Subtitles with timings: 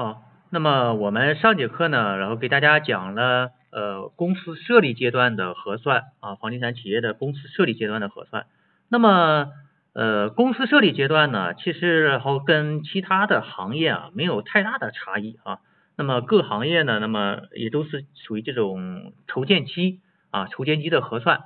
[0.00, 8.46] 好，那么我们上节课呢，然后给大家讲了呃公司设立阶段的核算啊，房地产企业的公司设立阶段的核算。
[8.88, 9.48] 那么
[9.92, 15.58] 呃公司设立阶段呢，其实然后跟其他的行业啊没有太大的差异啊。
[15.98, 21.40] 那么各行业呢，那么也都是属于这种筹建期啊，筹建期的核算。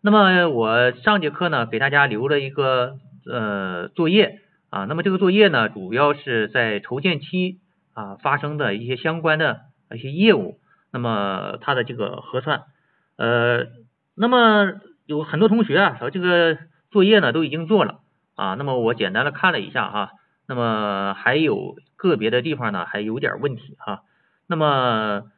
[0.00, 2.96] 那么我上节课呢，给大家留了一个
[3.30, 4.40] 呃作业
[4.70, 7.58] 啊，那么这个作业呢，主要是在筹建期。
[7.98, 10.60] 啊，发生的一些相关的一些业务，
[10.92, 12.62] 那么它的这个核算，
[13.16, 13.66] 呃，
[14.14, 16.58] 那么有很多同学啊，说这个
[16.92, 17.98] 作业呢都已经做了
[18.36, 20.12] 啊，那么我简单的看了一下哈，
[20.46, 24.04] 那么还有个别的地方呢还有点问题哈，
[24.46, 25.32] 那么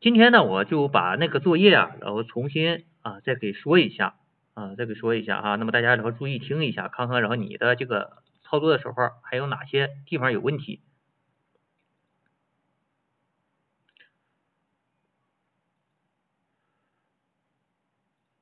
[0.00, 4.14] 今天呢我就把那个作业啊，然后重新啊再给说一下
[4.54, 10.80] 啊，再给说一下哈，那么大家然后注意听一下，看看然后你的这个操作的时候还有哪些地方有问题。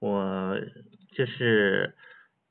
[0.01, 0.55] 我
[1.15, 1.95] 这是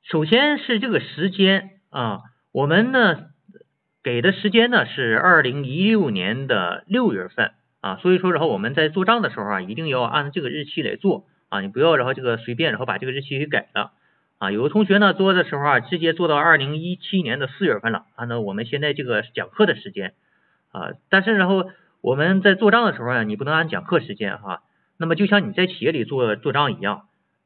[0.04, 2.22] 首先是这个时间啊，
[2.54, 3.26] 我们呢
[4.04, 13.92] 给的时间呢是二零一六年的六月份啊，所以说然后我们在做账的时候啊，一定要按这个日期来做啊，你不要然后这个随便然后把这个日期给改了
[14.40, 14.50] 啊。
[14.50, 20.14] 有的同学呢做的时候啊，直接做到二零一七年的四月份了，按照我们现在这个讲课的时间
[20.72, 21.70] 啊，但是然后
[22.02, 24.62] 我们在做账的时候呢，你不能按讲课时间哈，
[24.98, 27.04] 那么就像你在企业里做做账一样。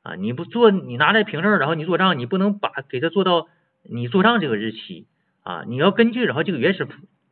[0.08, 3.50] 啊，你不做，你拿来凭证，然后你做账，你不能把给他做到
[3.84, 5.06] 你做账这个日期
[5.44, 6.88] 啊，你要根据然后这个原始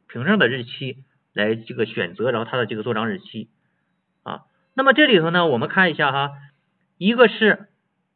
[0.10, 0.98] 凭证的日期
[1.32, 3.48] 来这个选择，然后它的这个做账日期
[4.24, 4.42] 啊。
[4.74, 6.32] 那么这里头呢，我们看一下哈，
[6.98, 7.68] 一个是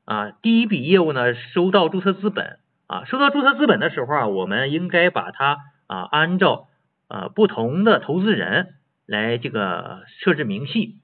[0.04, 6.68] 啊，第一笔业务呢，收到注册资本啊，收到注册资本的时候啊，我们应该把它啊按照
[7.08, 8.74] 啊不同的投资人
[9.06, 10.98] 来这个设置明细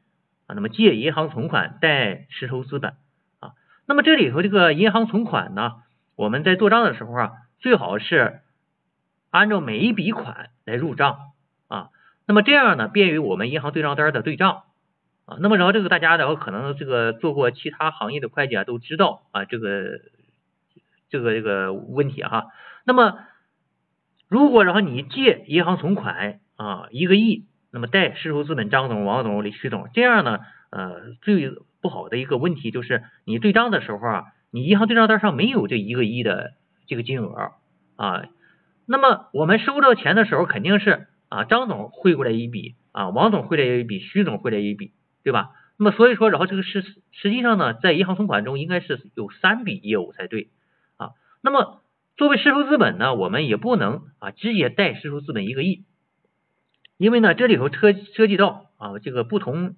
[0.47, 2.95] 啊，那么借银行存款贷实收资本。
[3.87, 5.73] 那么这里头这个银行存款呢，
[6.15, 8.39] 我们在做账的时候啊，最好是
[9.29, 11.19] 按照每一笔款来入账
[11.67, 11.89] 啊。
[12.25, 14.63] 那么这样呢，便于我们银行对账单的对账
[15.25, 15.37] 啊。
[15.39, 19.99] 那么然后这个大家然后可能这个做过其他行业的会计啊，都知道啊这个
[21.11, 22.47] 这个这个问题哈。
[22.85, 23.19] 那么
[24.27, 30.39] 如果然后你借银行存款啊一个亿，那么贷实收资本张总、王总、李徐总，这样呢
[30.71, 31.53] 呃最。
[31.85, 36.53] 不好的一个问题就是你对账的时候啊，你银行对账单上没有这一个亿的
[36.87, 37.51] 这个金额
[37.95, 38.25] 啊，
[38.87, 45.51] 那么我们收到钱的时候肯定是啊张总汇过来一笔啊，王总汇来一笔，徐总汇来一笔，对吧？
[45.77, 46.81] 那么所以说，然后这个实
[47.11, 50.49] 实际上呢，在银行存款中应该是有三笔业务才对
[50.97, 51.11] 啊。
[51.43, 51.83] 那么
[52.17, 55.83] 作为实收资本呢，我们也不能啊直接贷实收资本一个亿，
[56.97, 59.75] 因为呢这里头涉涉及到啊这个不同。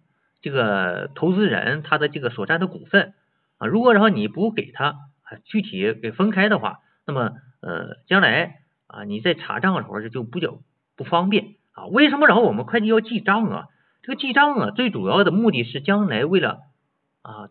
[0.48, 3.14] 这个投资人他的这个所占的股份
[3.58, 4.86] 啊，如果然后你不给他
[5.24, 10.60] 啊具体给分开的话，那么呃将来啊你在查账的时候就比较
[10.96, 11.88] 不方便啊。
[11.88, 13.68] 为什么然后我们会计要记账啊？
[14.04, 16.62] 这个记账啊最主要的目的是将来为了
[17.24, 17.50] 啊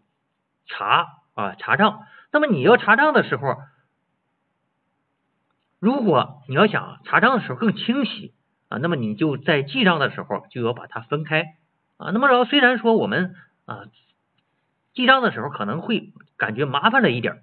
[0.65, 2.01] 查啊查账。
[2.33, 3.57] 那么你要查账的时候，
[5.81, 8.33] 如果你要想查账的时候更清晰
[8.71, 11.57] 啊，那么你就在记账的时候就要把它分开。
[11.99, 13.35] 啊，那么然后虽然说我们
[13.65, 13.85] 啊
[14.95, 17.43] 记账的时候可能会感觉麻烦了一点，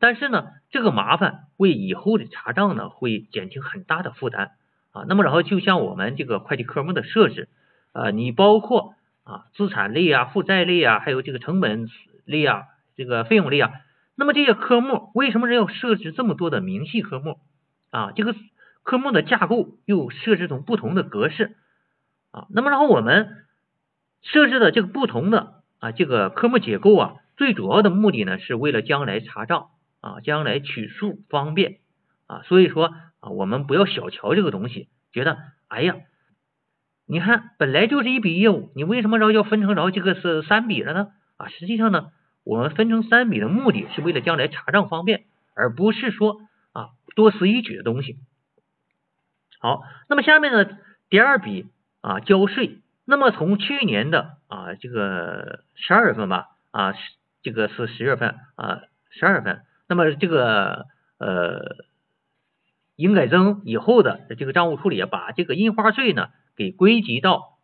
[0.00, 4.52] 但是呢，这个麻烦为以后的查账呢会减轻很大的负担
[4.90, 5.04] 啊。
[5.06, 7.48] 那么然后就像我们这个会计科目的设置
[7.92, 11.88] 啊，你包括啊资产类啊、负债类啊，还有这个成本
[12.24, 12.64] 类啊、
[12.96, 13.70] 这个费用类啊，
[14.16, 17.38] 那么这些科目为什么要设置这么多的明细科目
[17.90, 18.10] 啊？
[18.16, 18.34] 这个
[18.82, 21.54] 科目的架构又设置成不同的格式
[22.32, 22.46] 啊？
[22.50, 23.38] 那么然后我们。
[24.22, 31.78] 设置的这个不同的啊这个科目结构啊，最主要的目的呢，是为了将来查账啊，将来取数方便
[32.26, 35.38] 啊，所以说啊，我们不要小瞧这个东西，觉得
[35.68, 35.96] 哎呀，
[37.06, 41.08] 你看本来就是一笔业务，你为什么然后要分成然后这个是三笔了呢？
[41.36, 42.10] 啊，实际上呢，
[42.44, 45.24] 我们分成三笔的目的是为了将来查账方便，
[45.54, 46.40] 而不是说
[46.72, 48.18] 啊多此一举的东西。
[49.58, 50.78] 好，那么下面呢，
[51.10, 51.66] 第二笔
[52.00, 52.78] 啊交税。
[53.04, 56.94] 那么从去年的啊这个十二月份吧啊
[57.42, 60.86] 这个是十月份啊十二月份，那么这个
[61.18, 61.84] 呃
[62.96, 67.58] 营改增以后的这个账务处理，把这个印花税呢给归集到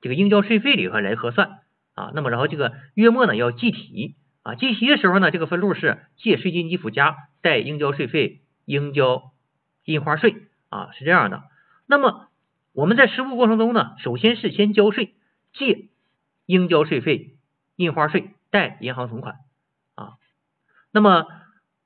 [0.00, 1.60] 这个应交税费里头来核算
[1.94, 2.12] 啊。
[2.14, 9.32] 那么然后这个月末呢要计提啊，计提的时候呢，这个分录是借税金给附加贷应交税费应交
[9.84, 10.34] 印花税
[10.68, 11.42] 啊，是这样的。
[11.86, 12.28] 那么
[12.72, 15.14] 我们在实付过程中呢，首先是先交税，
[15.52, 15.88] 借
[16.46, 17.36] 应交税费、
[17.76, 19.36] 印花税、贷银行存款
[19.94, 20.14] 啊。
[20.90, 21.26] 那么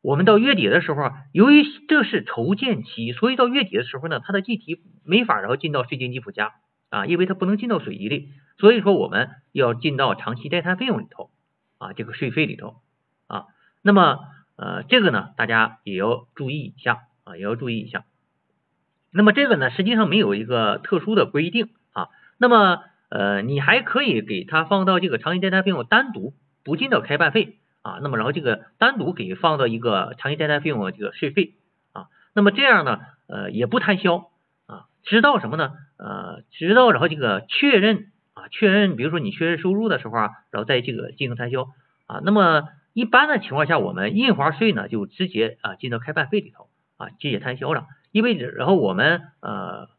[0.00, 6.54] 我们到月底的时候，由于这是筹建期，所以到月底的时候呢，它的计提没法然后进到税金基附加
[6.90, 11.30] 啊，因为它不能进到水一里，所以说我们要进到长期待摊费用里头
[11.78, 12.76] 啊，这个税费里头
[13.26, 13.46] 啊。
[13.82, 14.20] 那么
[14.56, 18.04] 呃，这个呢，大家也要注意一下啊，也要注意一下。
[19.12, 22.08] 那么这个呢，实际上没有一个特殊的规定啊。
[22.38, 27.98] 那么呃，你还可以给它放到这个长期待摊费用单独不进到开办费啊。
[28.02, 31.54] 那么然后这个单独给放到一个长期待摊费用这个税费
[31.92, 32.06] 啊。
[32.34, 32.98] 那么这样呢，
[33.28, 34.30] 呃，也不摊销
[34.66, 35.72] 啊，直到什么呢？
[35.98, 41.68] 呃，直到然后这个确认啊，确认，比如说你确认收入的时候啊，然后在这个进行摊销
[42.06, 42.20] 啊。
[42.24, 46.68] 那么一般的情况下，我们印花税呢就直接啊进到开办费里头
[46.98, 47.86] 啊，直接摊销了。
[48.16, 49.90] 意味着，然后我们呃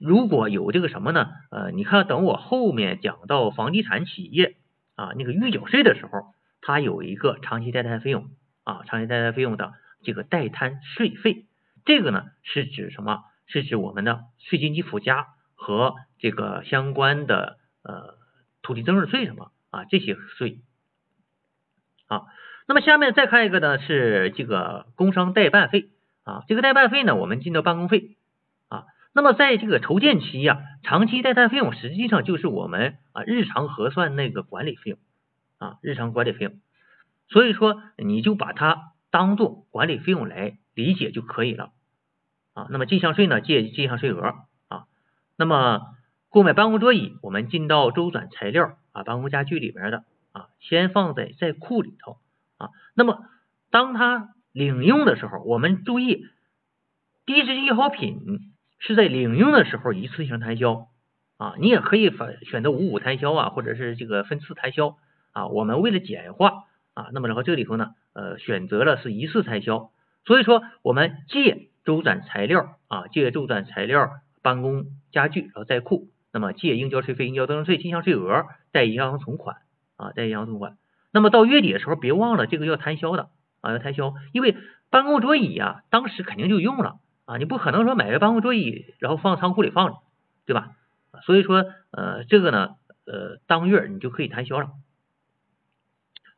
[0.00, 1.30] 如果有这个什么呢？
[1.52, 4.56] 呃，你看等我后面讲到房地产企业
[4.96, 8.30] 啊那个预缴税的时候，它有一个长期待摊费用
[8.64, 11.46] 啊，长期待摊费用的这个待摊税费，
[11.84, 13.22] 这个呢是指什么？
[13.46, 18.18] 是指我们的税金及附加和这个相关的呃
[18.60, 20.62] 土地增值税什么啊这些税
[22.08, 22.22] 啊。
[22.66, 25.90] 那么下面再看一个呢是这个工商代办费。
[26.30, 28.16] 啊，这个代办费呢，我们进到办公费
[28.68, 28.84] 啊。
[29.12, 34.98] 那么在这个筹建期呀，长期代办费用实际上就是我们啊日常核算那个管理费用
[35.58, 36.54] 啊，日常管理费用。
[37.28, 41.72] 所以说你就把它当做管理费用来理解就可以了
[42.54, 42.68] 啊。
[42.70, 44.34] 那么进项税呢，借进项税额
[44.68, 44.84] 啊。
[45.36, 45.80] 那么
[46.28, 52.18] 购买办公桌椅，我们进到周转材料啊，办公家具里边的啊，先放在在库里头
[52.58, 52.70] 啊。
[52.94, 53.24] 那么
[53.70, 56.26] 当它领用的时候，我们注意，
[57.26, 58.18] 低值易耗品
[58.78, 60.88] 是在领用的时候一次性摊销
[61.36, 64.96] 啊，你也可以选选择五五摊销啊，或者是这个分次摊销
[65.32, 65.46] 啊。
[65.48, 66.64] 我们为了简化
[66.94, 69.90] 啊，那么然后这里头呢，呃，选择了是一次摊销。
[70.24, 74.10] 所以说，我们借周转材料啊，借周转材料、
[74.42, 79.56] 办公家具，然后在库，那么借应交税费、应交增值税进项税额，贷银行存款
[79.96, 80.76] 啊，贷银行存款。
[81.12, 83.30] 那么到月底的时候，别忘了这个要摊销的。
[83.60, 84.56] 啊，要摊销，因为
[84.90, 89.98] 办公桌椅啊，当时肯定就用了啊，你不可能说买个办公桌椅然后放仓库里放着，
[90.46, 90.72] 对吧？
[91.24, 94.70] 所以说呃这个呢呃当月你就可以摊销了。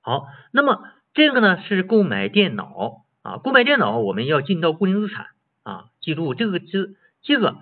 [0.00, 0.82] 好，那么
[1.14, 5.28] 这个呢是购买电脑啊，购买电脑我们要进到固定资产
[5.62, 6.88] 啊，记住这个这
[7.22, 7.56] 这个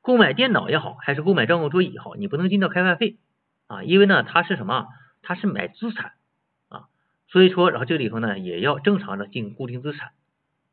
[0.00, 3.18] 购买电脑也好，还是购买办公桌椅也好，你不能进到开发费
[3.66, 4.86] 啊，因为呢它是什么？
[5.20, 6.12] 它是买资产。
[7.32, 10.10] 所以说，然后这里头呢也要正常的进固定资产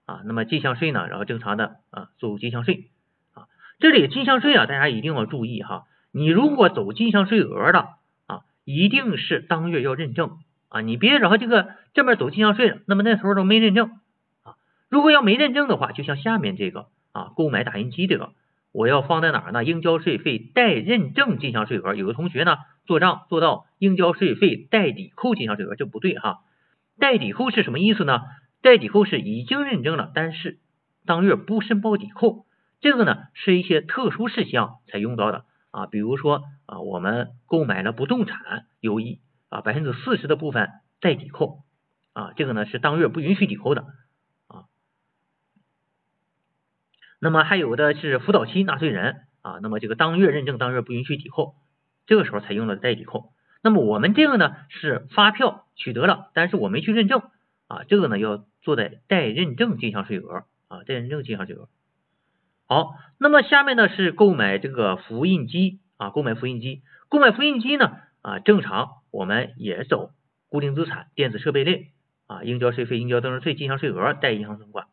[0.06, 2.90] 啊，那么进项税呢，然后正常的啊走进项税
[3.34, 3.48] 啊，
[3.80, 7.88] 这里进项税啊，大家一定要注意哈，你如果走进项税额的
[8.28, 13.92] 啊，一定是当月要认证啊，你别然后这个这边走进项税了，那么那时候都没认证
[14.44, 14.56] 啊，
[14.90, 18.32] 如果要没认证的话，就像下面这个啊，购买打印机这个，
[18.74, 19.64] 我要放在哪儿呢？
[19.64, 26.42] 应交税费待认证进项税额，有的同学呢做账做到应交税费待抵扣进项税额，这不对哈。
[27.00, 28.22] 代抵扣是什么意思呢？
[28.62, 30.60] 代抵扣是已经认证了，但是
[31.06, 32.46] 当月不申报抵扣，
[32.82, 41.60] 这个呢是一些特殊事项才用到的啊，比如说啊，我们购买了不动产，有一啊百分之四十的部分代抵扣
[42.12, 43.82] 啊，这个呢是当月不允许抵扣的
[44.48, 44.66] 啊。
[47.20, 51.56] 那么还有的是辅导期纳税人啊，那么这个当月认证当月不允许抵扣，
[52.06, 53.32] 这个时候才用的代抵扣。
[53.62, 57.24] 那么我们这个呢是发票取得了，但是我没去认证
[57.68, 61.68] 啊，这个呢要做在待认证进项税额啊，待认证进项税额。
[62.68, 70.12] 好，那么下面呢是购买这个复印机啊，购买复印机，购买复印机呢啊，正常我们也走
[70.48, 71.88] 固定资产电子设备类
[72.28, 74.86] 啊，应交税费、应交增值税进项税额，待银行存款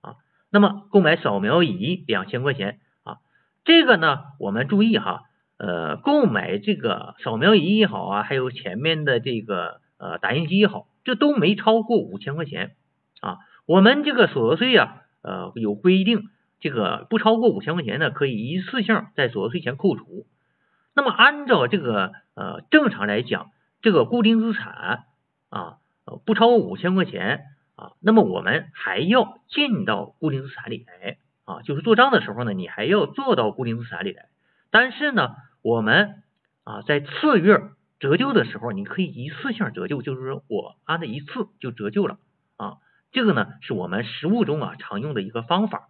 [0.00, 0.16] 啊。
[0.50, 3.18] 那么购买扫描仪两千块钱啊，
[3.64, 5.22] 这个呢我们注意哈。
[5.62, 12.72] 呃，购买这个扫描仪也好啊，还有前面的这个呃打印机也好，这都没超过五千块钱
[13.20, 13.38] 啊。
[13.64, 16.24] 我们这个所得税啊，呃有规定，
[16.58, 20.26] 这个不超过五千块钱的可以一次性在所得税前扣除。
[20.96, 23.52] 那么按照这个呃正常来讲，
[23.82, 25.04] 这个固定资产
[25.48, 25.76] 啊
[26.26, 27.42] 不超过五千块钱
[27.76, 34.24] 啊，那么我们还要进到固定资产里来啊，就是做账的时候呢，你还要做到固定资产里来，
[34.72, 35.36] 但是呢。
[35.62, 36.22] 我们
[36.64, 37.62] 啊，在次月
[38.00, 42.18] 折旧的时候，你可以一次性折旧，就是说我按的一次就折旧了
[42.56, 42.78] 啊。
[43.12, 45.88] 这个呢，是我们实务中啊常用的一个方法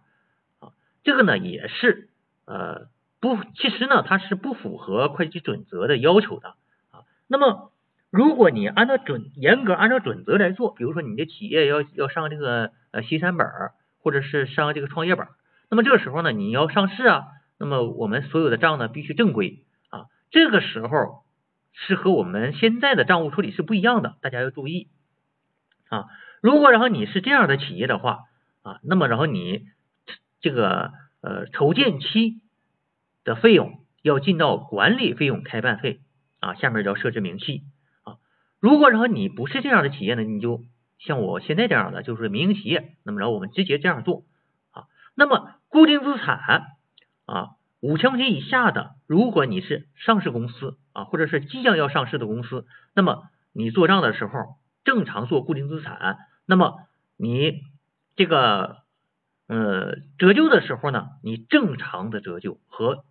[0.59, 0.69] 啊。
[1.03, 2.09] 这个呢，也是
[2.45, 2.87] 呃
[3.19, 6.49] 不，其实呢它是不符合会计准则的要求的
[6.91, 7.01] 啊。
[7.27, 7.71] 那么
[8.11, 13.47] 如果你按照准严格按照准则来做，比如说你的企业要要上这个呃西三本
[14.01, 15.29] 或者是上这个创业板，
[15.69, 17.23] 那么这个时候呢你要上市啊，
[17.63, 21.23] 那么我们所有的账呢必须正规啊，这个时候
[21.71, 24.89] 是和我们现在的账务处理是不一样的，大家要注意
[25.87, 26.07] 啊。
[26.41, 28.25] 如果然后你是这样的企业的话
[28.63, 29.63] 啊，那么然后你
[30.41, 30.91] 这个
[31.21, 32.41] 呃筹建期
[33.23, 36.01] 的费用要进到管理费用开办费
[36.41, 37.63] 啊，下面要设置明细
[38.03, 38.17] 啊。
[38.59, 40.65] 如果然后你不是这样的企业呢，你就
[40.99, 44.25] 像我现在这样的就是民营企业，那么然后我们直接这样做
[44.71, 44.83] 啊。
[45.15, 46.72] 那么固定资产
[47.25, 47.49] 啊
[47.79, 52.65] 五千块钱以下的，如果你是上市公司啊，或者是即将要上市的公司，
[52.95, 56.17] 那么你做账的时候正常做固定资产。
[56.45, 56.79] 那么
[57.17, 57.61] 你
[58.15, 58.77] 这个
[59.47, 63.03] 呃折旧的时候呢，你正常的折旧和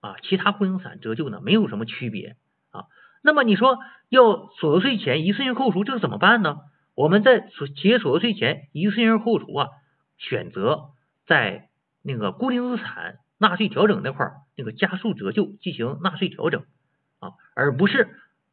[0.00, 2.36] 啊其他固定资产折旧呢没有什么区别
[2.70, 2.84] 啊。
[3.22, 3.78] 那么你说
[4.10, 6.58] 要所得税前一次性扣除，这个怎么办呢？
[6.94, 9.68] 我们在所企业所得税前一次性扣除啊，
[10.18, 10.90] 选择
[11.26, 11.70] 在
[12.02, 16.62] 那个固定资产纳税调整那块儿那个加速折旧进行纳税调整
[17.18, 18.08] 啊，而不是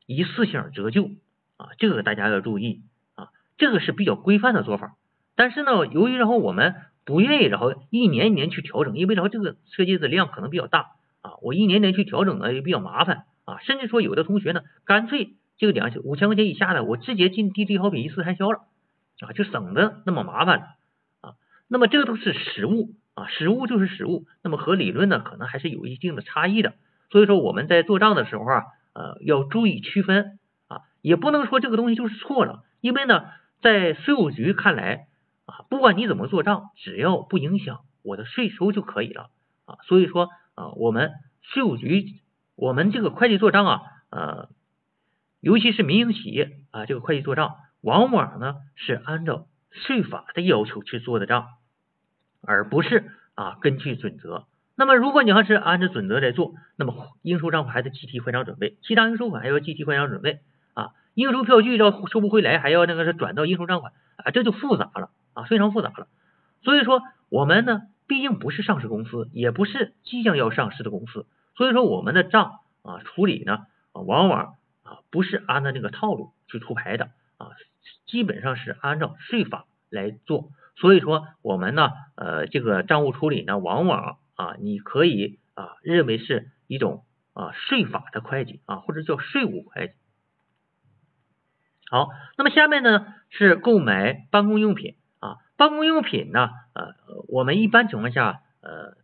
[0.08, 1.12] 一次性折旧
[1.58, 2.82] 啊，这个大家要注意
[3.14, 3.28] 啊。
[3.60, 4.96] 这个是比较规范的做法，
[5.36, 6.74] 但是呢，由于然后我们
[7.06, 10.88] 不愿意然后一年一年去调整，因为然后这个设计的量可能比较大
[11.22, 18.62] 啊，我一年年去调整呢也比较麻烦啊，甚至说有的同学呢，干脆这个两千五千块钱以下的，我直接进低值好品一次摊销了
[19.20, 20.66] 啊，就省得那么麻烦了
[21.22, 21.34] 啊。
[21.68, 26.74] 那么这个都是实物啊，实物就是实物，那么和理论呢可能还是有一定的差异的，
[27.12, 33.26] 所以说我们在做账的时候啊，呃，要注意区分啊，也不能说这个东西就是错了，因为呢。
[33.62, 35.08] 在税务局看来
[35.46, 39.32] 啊，不管你怎么做账，只要不影响我的税收就可以了
[39.66, 39.76] 啊。
[39.86, 41.12] 所以说啊，我们
[41.42, 42.22] 税务局，
[42.56, 44.50] 我们这个会计做账啊，呃，
[45.42, 51.50] 尤其是民营企业啊，这个会计做账，往往呢是按照税法的要求去做的账，
[52.42, 54.46] 而不是啊根据准则。
[54.76, 60.40] 那么如果你要是按照准则来做，那么应收账款还得计提还账准备，其他应收款还要计提还账准备
[60.74, 60.92] 啊。
[61.16, 66.08] 应收票据要收不回来，还要那个是转到应收账款啊，这就复杂了啊，非常复杂了。
[66.64, 71.26] 所以说我们呢，毕竟不是上市公司，也不是即将要上市的公司，
[71.58, 77.50] 所以说我们的账啊处理呢，往往啊不是按照那个套路去出牌的啊，
[78.08, 80.52] 基本上是按照税法来做。
[80.80, 89.94] 所以说我们呢，呃，这个账务处理呢，往往啊，你可以啊认为是一种啊税法的会计啊，或者叫税务会计。
[91.90, 96.94] 好，那么下面呢是购买办公用品啊，办公用品呢，呃，
[97.28, 98.96] 我们一般情况下呃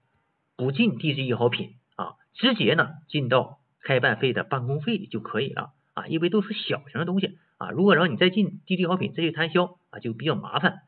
[0.55, 10.83] 不进地质易好品啊，直接呢进到开办费的办公费里就可以了啊，因为都是小型的东西啊，如果让你再进地质易好品再去摊销啊，就比较麻烦。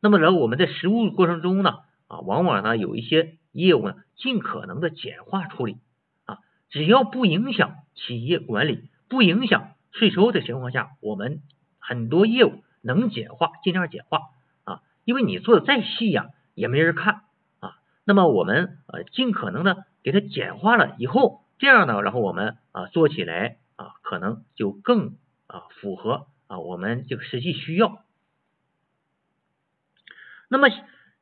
[0.00, 5.76] 那么然后我们在实务过程中呢啊，往往呢有一些业务呢尽可能的简化处理
[6.24, 6.38] 啊，
[6.70, 9.72] 只要不影响企业管理，不影响。
[9.92, 11.42] 税收的情况下，我们
[11.80, 14.20] 很多业务能简化，尽量简化
[14.62, 17.22] 啊，因为你做的再细呀，也没人看
[17.58, 17.74] 啊。
[18.04, 25.16] 那么我们呃尽可能的给它简化了以后，这样呢，然后我们啊做起来啊可能就更
[25.48, 28.04] 啊符合啊我们这个实际需要。
[30.50, 30.68] 那么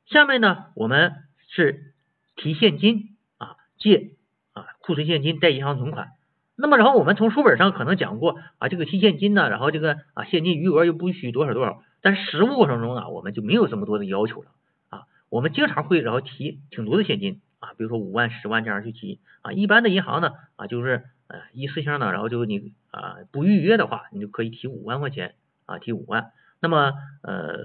[0.07, 1.13] 下面呢，我们
[1.49, 1.93] 是
[2.35, 4.13] 提现金啊，借
[4.55, 6.09] 啊库存现金贷银行存款。
[6.57, 14.51] 那么，然后我们从书本上可能讲过啊，这个提现金呢，然后这个啊现金余额又不许多少多少，但是实务过程中啊，我们就没有这么多的要求了
[14.89, 15.03] 啊。
[15.29, 19.53] 我们经常会然后提挺多的现金啊，比如说五万、十万这样去提啊。
[19.53, 25.35] 一般的银行呢啊，就是呃一次性呢，然后就你啊不预约的话，你就可以提五万块钱
[25.67, 26.33] 啊，提五万。
[26.61, 27.57] 那么呃，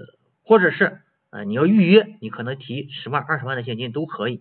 [0.44, 1.00] 或者是
[1.34, 4.40] 呃你要预约，你可能提十万、二十万的现金都可以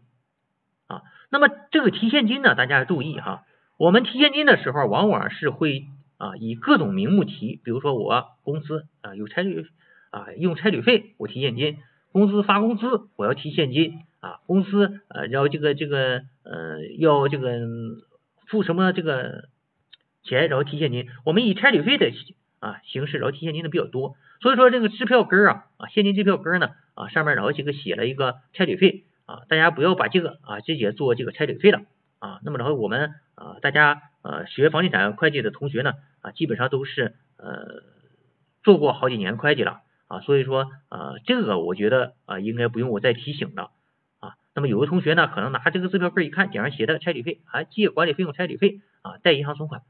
[0.86, 1.02] 啊。
[1.32, 3.46] 那么这个提现金呢，大家要注意哈。
[3.80, 9.66] 我们提现金的时候，往往是会啊以各种名目提，比如说我公司啊有差旅
[10.12, 11.80] 啊用差旅费我提现金，
[12.12, 17.60] 公司发工资我要提现金啊，公司呃要这个这个呃要这个
[18.46, 19.50] 付什么这个
[20.22, 22.12] 钱然后提现金，我们以差旅费的
[22.64, 31.82] 啊形式然后提现金的比较多，所以说这个支票根儿啊啊现金支票根儿呢啊上面然后这个写了一个差旅费啊，大家不要把这个啊直接做这个差旅费了。
[32.20, 35.92] 啊，那么然后我们啊，大家呃学房地产会计的同学呢
[36.22, 37.84] 啊，基本上都是呃
[38.64, 43.72] 做过好几年会计了啊，所以说啊这个我觉得啊应该不用我再提醒了
[44.22, 44.36] 啊。
[44.56, 49.82] 那么有的同学呢，可能拿这个支票根一看，顶上写的差旅费，啊，借管理费用差旅费啊，贷银行存款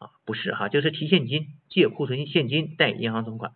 [0.00, 3.52] 啊，不是哈，就是提现金，借库存现金，贷银行存款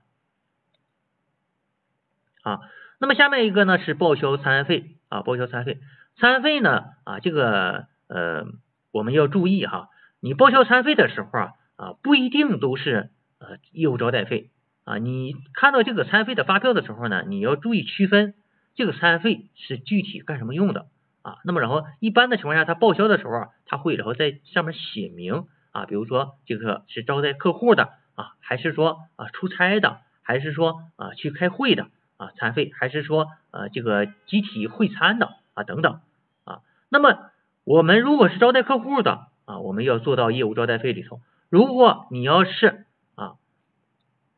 [2.44, 2.60] 啊。
[3.00, 5.80] 那么下面一个呢是报销餐费啊，报销餐费，
[6.16, 8.46] 餐费呢啊，这个呃
[8.92, 9.88] 我们要注意哈，
[10.20, 13.10] 你报销餐费的时候啊啊不一定都是
[13.40, 14.50] 呃业务招待费
[14.84, 18.34] 啊，你看到这个餐费的发票的时候呢，你要注意区分。
[18.76, 20.88] 这个餐费是具体干什么用的
[21.22, 21.36] 啊？
[21.44, 36.00] 那么然后一般的情况下，他报销的时候啊，他会然后在上面写明啊，比如说这个是招待客户的啊，还是说啊出差的，还是说啊去开会的啊餐费，还是说呃这个集体会餐的啊等等
[36.44, 36.60] 啊。
[36.88, 37.30] 那么
[37.64, 41.20] 我们如果是招待客户的啊，我们要做到业务招待费里头。
[41.50, 43.34] 如果你要是啊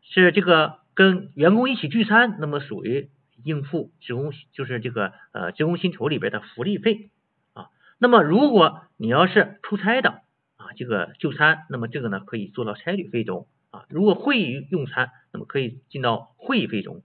[0.03, 3.11] 是这个跟员工一起聚餐，那么属于。
[3.45, 7.11] 应付职工就是这个呃职工薪酬里边的福利费
[7.53, 10.23] 啊，那么如果你要是出差的
[10.67, 17.03] 啊这个就餐，那么这个呢可以做到差旅费中啊，如果会议用餐，那么可以进到会议费中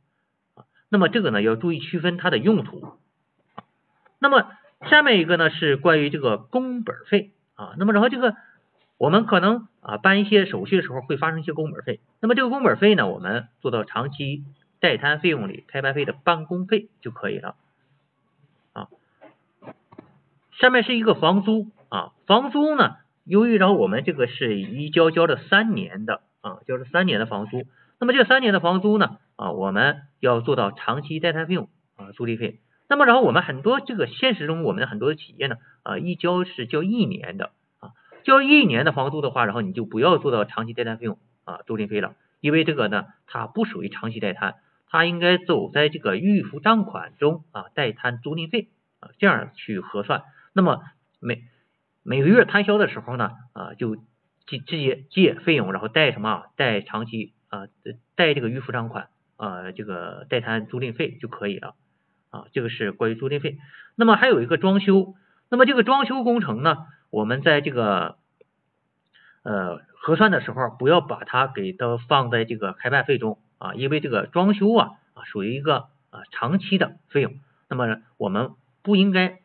[0.56, 2.98] 啊，那么这个呢要注意区分它的用途。
[4.20, 4.52] 那么
[4.90, 8.36] 下面一个呢是关于这个工本费啊，那么然后这个
[8.98, 14.44] 我们可能啊办一些手续的时候会发生一些工本费，那么这个工本费呢我们做到长期。
[14.82, 17.54] 代摊费用里开办费的办公费就可以了
[18.74, 18.88] 啊。
[20.60, 22.96] 下面是一个房租啊，房租呢，
[23.32, 27.66] 由于然后我们这个是一交交了三年的啊，交了三年的房租，
[27.98, 32.60] 那么这三年的房租呢啊，我们要做到长期代摊费用啊，租赁费。
[32.90, 37.92] 那么然后我们很多这个现实中我们的很多企业呢啊，一交是交一年的啊，
[38.26, 44.56] 交一年的房租的话，然后你就不要做到长期代摊费用啊，租赁费了，因为这个呢它不属于长期代摊。
[44.90, 48.68] 它应该走在这个预付账款中啊，代摊租赁费
[49.00, 50.24] 啊，这样去核算。
[50.52, 50.82] 那么
[51.22, 51.44] 每
[52.04, 53.96] 每个月摊销的时候呢啊，就
[54.48, 57.68] 借借借费用，然后贷什么贷长期啊，
[58.16, 61.76] 贷这个预付账款啊，这个代摊租赁费就可以了
[62.30, 62.46] 啊。
[62.52, 63.58] 这个是关于租赁费。
[63.96, 65.16] 那么还有一个装修，
[65.50, 68.18] 那么这个装修工程呢，我们在这个
[69.44, 73.38] 呃核算的时候，不要把它给它放在这个开办费中。
[73.60, 77.36] 啊，因为这个装修啊啊属于一个啊长期的费用，
[77.70, 79.41] 那么我们不应该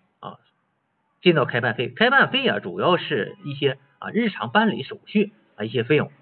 [1.26, 6.12] 进到开办费，开办费啊主要是一些啊日常办理手续啊一些费用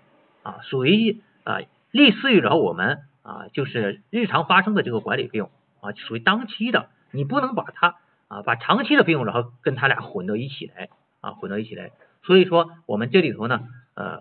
[0.42, 1.58] 啊属于啊
[1.90, 5.50] 类似于然后我们啊就是日常发生的这个管理费用
[5.82, 7.96] 啊属于当期的，你不能把它
[8.28, 10.88] 啊把长期的费用然后跟它俩混到一起来
[11.20, 11.90] 啊混到一起来，
[12.22, 14.20] 所以说我们这里头呢呃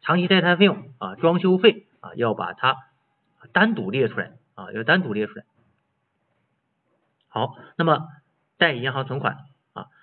[0.00, 2.78] 长期代摊费用啊装修费啊要把它。
[3.52, 5.44] 单独列出来啊，要单独列出来。
[7.26, 8.06] 好，那么
[8.56, 9.38] 贷银行存款，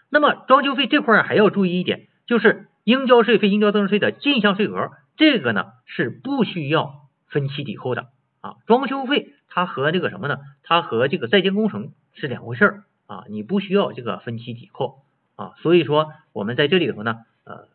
[0.10, 8.08] 那么装修费这块还要注意一点，就是应交税费、应交增值税的进项税额，这个呢是不需要分期抵扣的
[8.41, 8.56] 啊。
[8.65, 10.38] 装修费它和这个什么呢？
[10.63, 15.04] 它和这个在建工程是两回事儿啊，你不需要这个分期抵扣
[15.36, 15.54] 啊。
[15.58, 17.67] 所以说我们在这里头呢，呃，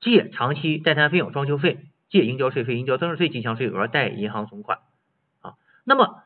[0.00, 1.78] 借长期代摊费用、装修费。
[2.08, 4.78] 借应交税费、应交增值税进项税额、贷银行存款
[5.40, 6.22] 啊，那么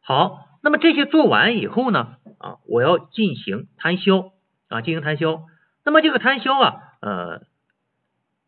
[0.00, 4.32] 好，那么这些做完以后呢啊，我要进行摊销
[4.68, 5.44] 啊，进行摊销。
[5.84, 7.42] 那么这个摊销啊，呃，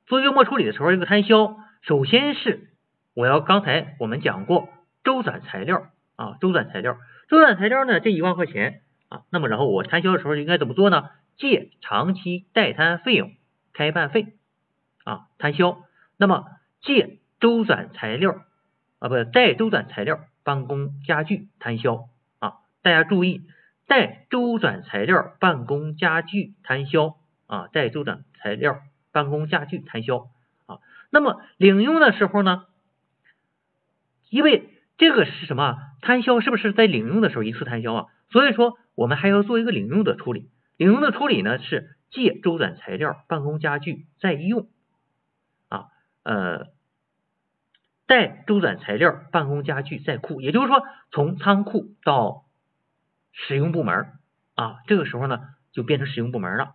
[0.07, 2.71] 做月末处理的时候，这个摊销首先是
[3.15, 4.71] 我要刚才我们讲过
[5.05, 6.97] 周转材料啊，周转材料，
[7.29, 11.11] 周转材料呢这一万块钱啊，那么然后我摊销的时候应该怎么做呢？
[11.37, 13.33] 借长期代摊费用、
[13.75, 14.39] 开办费。
[15.05, 15.77] 啊，摊销，
[16.17, 16.47] 那么
[16.81, 18.41] 借周转材料
[18.99, 23.43] 啊，不贷周转材料、办公家具摊销啊，大家注意，
[23.89, 27.17] 带周转材料、办公家具摊销
[27.49, 28.79] 啊，带周转材料、
[29.11, 30.29] 办公家具摊销
[30.67, 30.79] 啊，
[31.11, 32.67] 那么领用的时候呢，
[34.31, 35.79] 因为这个是什么？
[36.01, 38.07] 摊销是不是在领用的时候一次摊销啊？
[38.31, 44.69] 所以说我们还要做一个领用的处理，领用的处理呢是借周转材料、办公家具再用
[45.69, 45.87] 啊。
[46.23, 46.67] 呃，
[48.07, 52.45] 带周转材料、办公家具在库，也就是说，从仓库到
[53.33, 54.13] 使用部门
[54.55, 55.41] 啊，这个时候呢，
[55.73, 56.75] 就变成使用部门了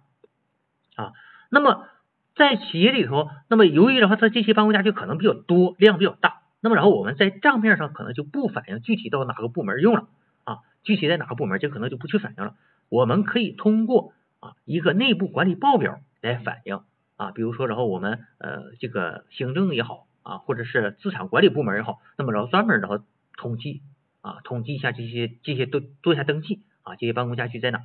[0.95, 1.13] 啊。
[1.49, 1.87] 那么
[2.35, 10.07] 在企业里头，那么由于的话它这些办公家具可能比较多，量比较大，那么然后我们在账面上可能就不反映具体到哪个部门用了
[10.43, 12.55] 啊，具体在哪个部门，这可能就不去反映了。
[12.89, 16.81] 我们可以通过啊一个内部管理报表来反映。
[17.17, 22.99] 啊，比如说，然后我们呃这个行政也好啊，或者是资产管理部门也好，那么然后专门然后
[23.37, 23.81] 统计
[24.21, 27.81] 啊，统计一下这些这些都做一下登记啊，这些办公家具在哪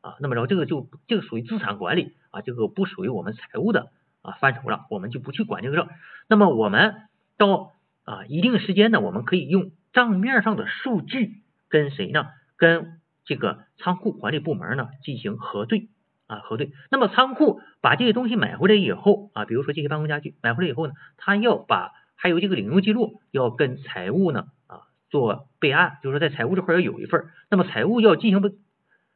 [0.00, 0.16] 啊？
[0.20, 3.90] 那么然后这个就这个属于资产管理啊，这个不属于我们财务的
[4.22, 5.88] 啊范畴了，我们就不去管这个事儿。
[6.28, 7.02] 那么我们
[7.36, 7.72] 到
[8.04, 12.26] 啊一定时间呢，我们可以用账面上的数据跟谁呢？
[12.56, 15.88] 跟这个仓库管理部门呢进行核对
[16.26, 16.72] 啊核对。
[16.90, 24.80] 那么仓库把这些东西买回来以后啊，比如说这些办公家具买回来以后呢，他要把还有这个领用记录要跟财务呢啊。
[25.08, 28.58] 做备案，就是说在财务这块要有一份那么财务要进行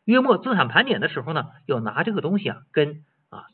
[0.05, 3.46] 月末资产盘点的时候呢，要拿这个东西啊，跟啊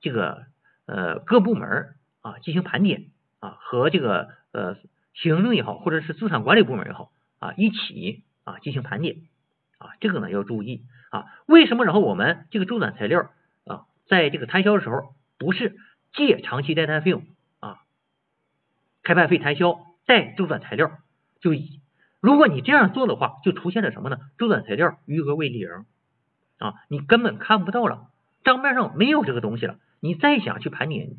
[0.00, 0.46] 这个
[0.84, 3.06] 呃各部门啊进行盘点
[3.38, 4.76] 啊，和这个呃
[5.14, 9.18] 行政也好，或者是资产管理部门也好啊一起啊进行盘点
[9.78, 11.26] 啊，这个呢要注意啊。
[11.46, 13.30] 为什么然后我们这个周转材料
[13.66, 15.76] 啊，在这个摊销的时候不是
[16.12, 17.24] 借长期待摊费用
[17.60, 17.82] 啊，
[19.02, 20.90] 开办费摊销带周转材料？
[21.40, 21.52] 就
[22.20, 24.18] 如果你这样做的话，就出现了什么呢？
[24.36, 25.68] 周转材料余额为零
[26.58, 28.08] 啊，你根本看不到了，
[28.44, 31.16] 账面上没有这个东西了，你再想去盘点，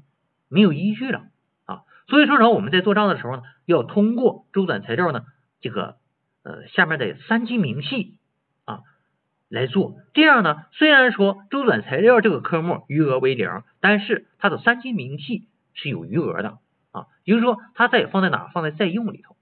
[0.48, 1.24] 没有依据了
[1.66, 1.82] 啊。
[2.08, 5.24] 所以说，然后我们在做账的时候呢，要通过周转材料呢
[5.60, 5.98] 这个
[6.44, 8.20] 呃下面的三级明细
[9.52, 16.60] 来做，这样呢，虽然说周转材料这个科目余额为零，但是它的三金明细是有余额的
[16.92, 18.48] 啊，也就是说它在放在哪？
[18.54, 19.36] 放在在用里头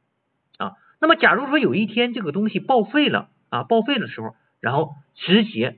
[0.57, 0.73] 啊。
[0.99, 5.77] 那么，假如说有一天这个东西报废了啊，报废的时候，然后直接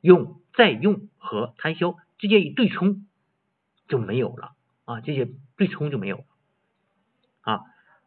[0.00, 3.06] 用再用和摊销直接一对冲
[3.88, 4.52] 就没有了
[4.86, 6.24] 啊，这些对冲就没有了
[7.42, 7.60] 啊。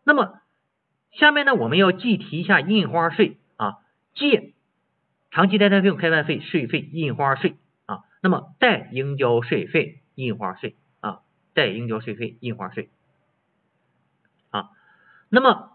[0.04, 0.40] 那么
[1.12, 3.78] 下面呢，我们要计提一下印花税啊，
[4.16, 4.54] 借
[5.34, 11.20] 长期待摊费用开办费税费印花税啊，那么代应交税费印花税啊，
[11.54, 12.90] 代应交税费印花税
[14.52, 14.70] 啊，
[15.28, 15.72] 那么。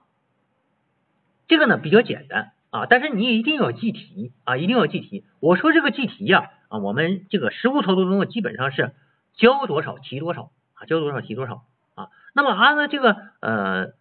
[1.51, 5.25] 这个呢比较简单啊，但是你一定要记题啊，一定要记题。
[5.41, 8.93] 我说这个记题呀啊，我们这个实务操作中基本上是
[9.33, 12.11] 交多少提多少啊，交多少提多少啊。
[12.35, 13.95] 那么按照这个呃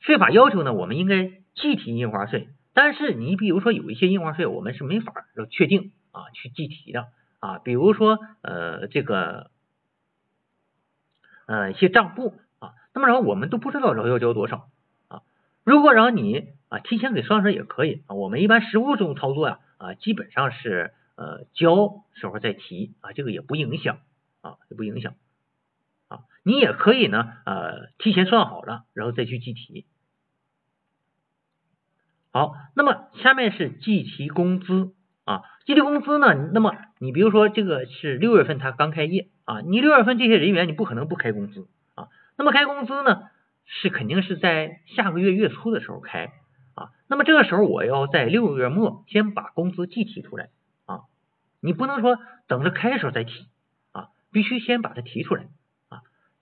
[0.00, 2.50] 税法要求呢，我们应该计提印花税。
[2.74, 7.08] 但是你比如说有一些印花税我们是没法要确定啊去计提的
[7.38, 9.50] 啊，比如说呃这个
[11.46, 14.68] 呃一些账簿啊，那么然后我们都不知道然后要交多少
[15.08, 15.22] 啊。
[15.64, 23.98] 如果让你啊提前给算出来也可以啊，我们一般实务中操作呀啊基本上是呃交时候再提啊，这个也不影响
[24.40, 25.14] 啊也不影响
[26.08, 29.84] 啊，你也可以呢呃提前算好了，然后再去计提。
[32.32, 43.22] 好，那么下面是计提工资啊，计提工资呢，那么你比如说这个是六月份他刚开业啊，你六月份这些人员你不可能不开工资啊，那么开工资呢？
[43.64, 46.32] 是肯定是在下个月月初的时候开
[46.74, 50.48] 啊，那么这个时候我要在六月末先把工资计提出来
[50.84, 51.02] 啊，
[51.60, 52.18] 你不能说
[52.48, 53.46] 等着开的时候再提
[53.92, 55.44] 啊，必须先把它提出来。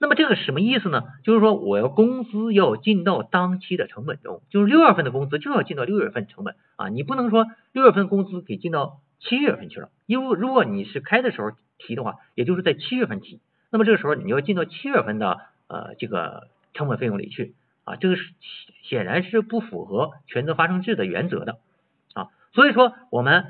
[0.01, 1.03] 那么这个什么意思呢？
[1.23, 13.39] 就是说我要工资要进到当期的成本中，就是六月份的工资就要进到六月份成本啊，你不能说六月份工资给进到七月份去了，因为如果你是开的时候提的话，也就是在七月份提，
[13.71, 16.49] 那么这个时候你要进到七月份的呃这个。
[16.73, 18.23] 成本费用里去啊，这个是
[18.83, 21.57] 显然是不符合权责发生制的原则的
[22.13, 23.43] 啊，所以说我们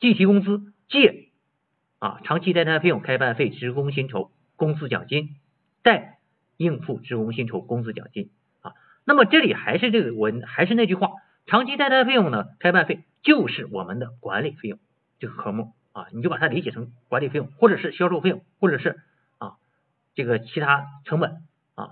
[0.00, 1.28] 计提工资借
[1.98, 5.30] 啊长期代摊费用开办费职工薪酬工资奖金
[5.82, 6.18] 代
[6.56, 8.72] 应付职工薪酬工资奖金啊，
[9.04, 11.10] 那么这里还是这个我还是那句话，
[11.46, 14.78] 长期代摊费用呢开办费就是我们的管理费用
[15.18, 19.00] 这个科目啊，你就把它理解成管理费用或者是销售费用或者是
[19.38, 19.56] 啊
[20.14, 21.42] 这个其他成本
[21.74, 21.90] 啊。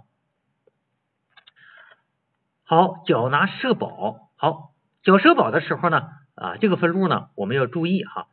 [2.65, 4.31] 好，缴纳社保。
[4.37, 4.71] 好，
[5.03, 8.29] 缴社保的时候呢，啊，这个分录呢，我们要注意哈。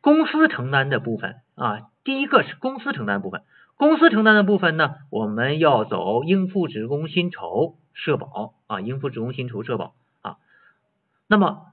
[0.00, 3.42] 公司承担的部分啊，第一个是公司承担部分。
[3.80, 10.36] 公司承担的部分呢，我们要走应付职工薪酬社保啊，应付职工薪酬社保啊。
[11.26, 11.72] 那么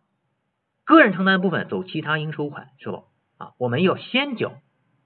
[0.86, 4.54] 个人承担的部分走其他应收款社保啊，我们要先缴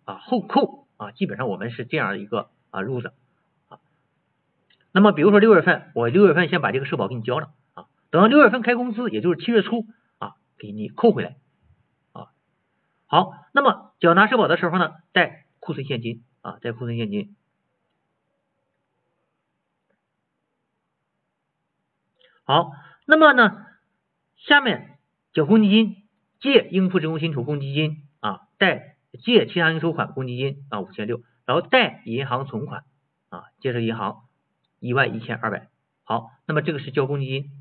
[0.05, 3.13] 啊后扣啊，基本上我们是这样一个啊路子
[3.67, 3.79] 啊。
[4.91, 9.87] 那么，比如说六月份，我六月份先把这个社保给你交了啊，等到六月份开工资，也就是七月初
[10.19, 11.37] 啊，给你扣回来
[12.11, 12.27] 啊。
[13.07, 17.35] 好，那么缴纳社保的时候呢，带库存现金啊，带库存现金。
[22.43, 22.71] 好，
[23.05, 23.65] 那么呢，
[24.37, 24.99] 下面
[25.33, 26.03] 缴公积金，
[26.39, 32.83] 借应付职工薪酬公积金啊，贷借其他应收款公积金啊五千六，然后贷银行存款
[33.29, 34.23] 啊，借着银行。
[34.83, 35.69] 一万一千二百，
[36.05, 37.51] 好，那么这个是交公积金，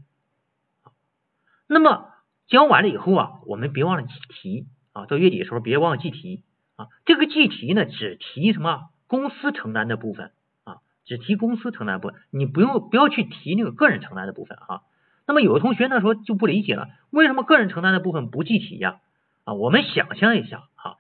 [1.67, 2.15] 那么
[2.47, 6.43] 交完了以后啊，我们别忘了提啊，到月底的时候别忘了计提
[6.81, 6.89] 啊。
[7.05, 10.33] 这个计提呢，只提什么公司承担的部分
[10.65, 14.83] 啊，只提公司承担部分，你不用不要去提那个个人承担的部分啊。
[15.27, 19.01] 那么有的同学呢说就不理解了，为什么个人承担的部分不计提呀？
[19.45, 20.97] 啊，我们想象一下哈，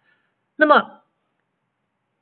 [0.57, 1.01] 那么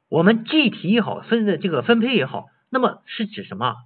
[0.08, 3.76] 我们计提也好，分的这个分配也好，那么是指什么？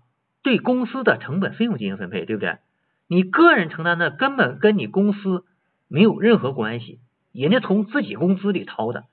[0.43, 2.59] 对公司的成本费用进行分配，对不对？
[3.07, 5.45] 你个人承担的根本跟你公司
[5.87, 6.99] 没有任何关系，
[7.33, 9.05] 人家从自己工资里掏的，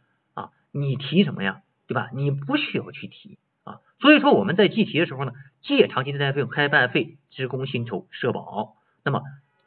[0.71, 1.61] 你提什么呀？
[1.87, 2.09] 对吧？
[2.13, 3.81] 你不需要去提啊。
[3.99, 9.21] 所以说我们在计提的时候呢，借长期贷贷费用、开办费、职工薪酬、社保，那么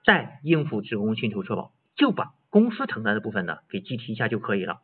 [0.04, 4.80] 再应付职工薪酬、社保，就把公司承担的部分呢给计提一下就可以了。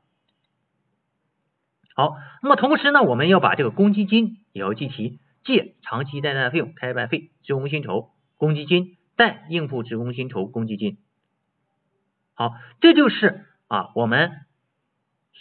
[1.94, 5.18] 好，那么同时呢，我们要把这个公积金也要计提。
[5.44, 10.98] 借长期贷贷费用、开办费、职工薪酬、公积金，贷应付职工薪酬、公积金。
[12.34, 14.32] 好，这就是啊，我们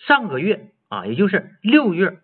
[0.05, 2.19] 上个月啊，也就是六月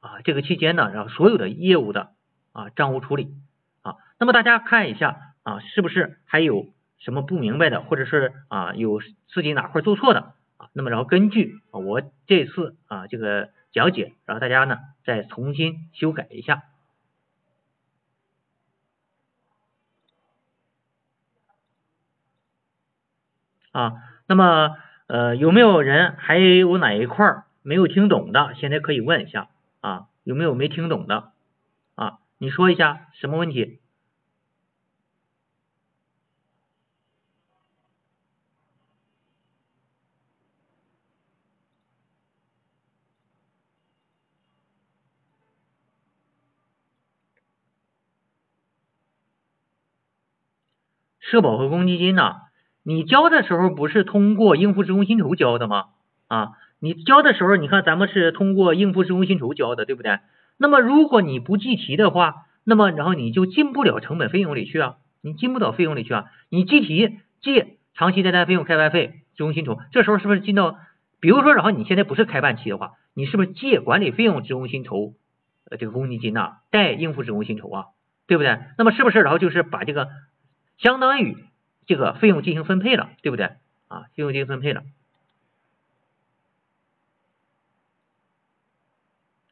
[0.00, 2.12] 啊这个期间呢，然后所有的业务的
[2.52, 3.34] 啊账务处理
[3.82, 10.70] 啊，那么大家看一下啊，是不是还有什么不明白的，或者是啊有自己哪块做错的啊？
[10.72, 16.62] 那么然后根据我这次啊这个讲解，然后大家呢再重新修改一下。
[23.72, 23.94] 啊，
[24.28, 28.54] 那么呃有没有人还有哪一块没有听懂的？
[28.56, 29.48] 现在可以问一下
[29.80, 31.32] 啊，有没有没听懂的
[31.94, 32.18] 啊？
[32.38, 33.80] 你说一下什么问题？
[51.20, 52.34] 社保和公积金呢？
[52.84, 55.86] 你交的时候不是通过应付职工薪酬交的吗？
[56.28, 60.20] 啊，你交的时候，你看咱们是通过应付职工薪酬交的，对不对？
[60.58, 66.26] 那么如果你不计提的话，那么然后你就进不了成本费用里去啊，你进不到费用里去啊。
[66.50, 70.76] 你计提借长期贷贷费用、开办费、职工薪酬，这时候是不是进到？
[71.20, 75.14] 比如说，然后你现在不是开办期的话，你是不是借管理费用、职工薪酬
[75.70, 77.84] 呃这个公积金呐，贷应付职工薪酬啊，
[78.26, 78.58] 对不对？
[78.76, 80.08] 那么是不是然后就是把这个
[80.76, 81.38] 相当于？
[81.86, 83.56] 这个费用进行分配了，对不对
[83.88, 84.02] 啊？
[84.14, 84.84] 费用进行分配了。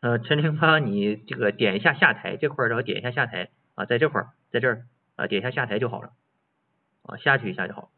[0.01, 6.13] 呃，陈凌发，你这个点一下下台这块儿，然后点一下下台啊，在这块，在这儿啊，点一下下台就好了
[7.03, 7.93] 啊，下去一下就好。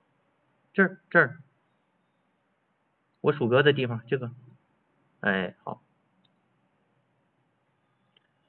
[0.75, 1.39] 这儿这儿，
[3.23, 4.33] 我鼠标的地方，这个，
[5.21, 5.81] 哎，好，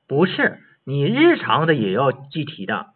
[0.06, 2.95] 不是你日常的也要计提的。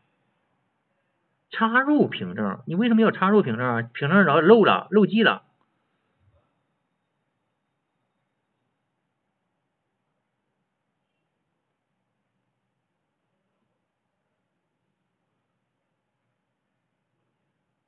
[1.52, 3.82] 插入凭证，你为什么要插入凭证啊？
[3.82, 5.44] 凭证然后漏了，漏记了。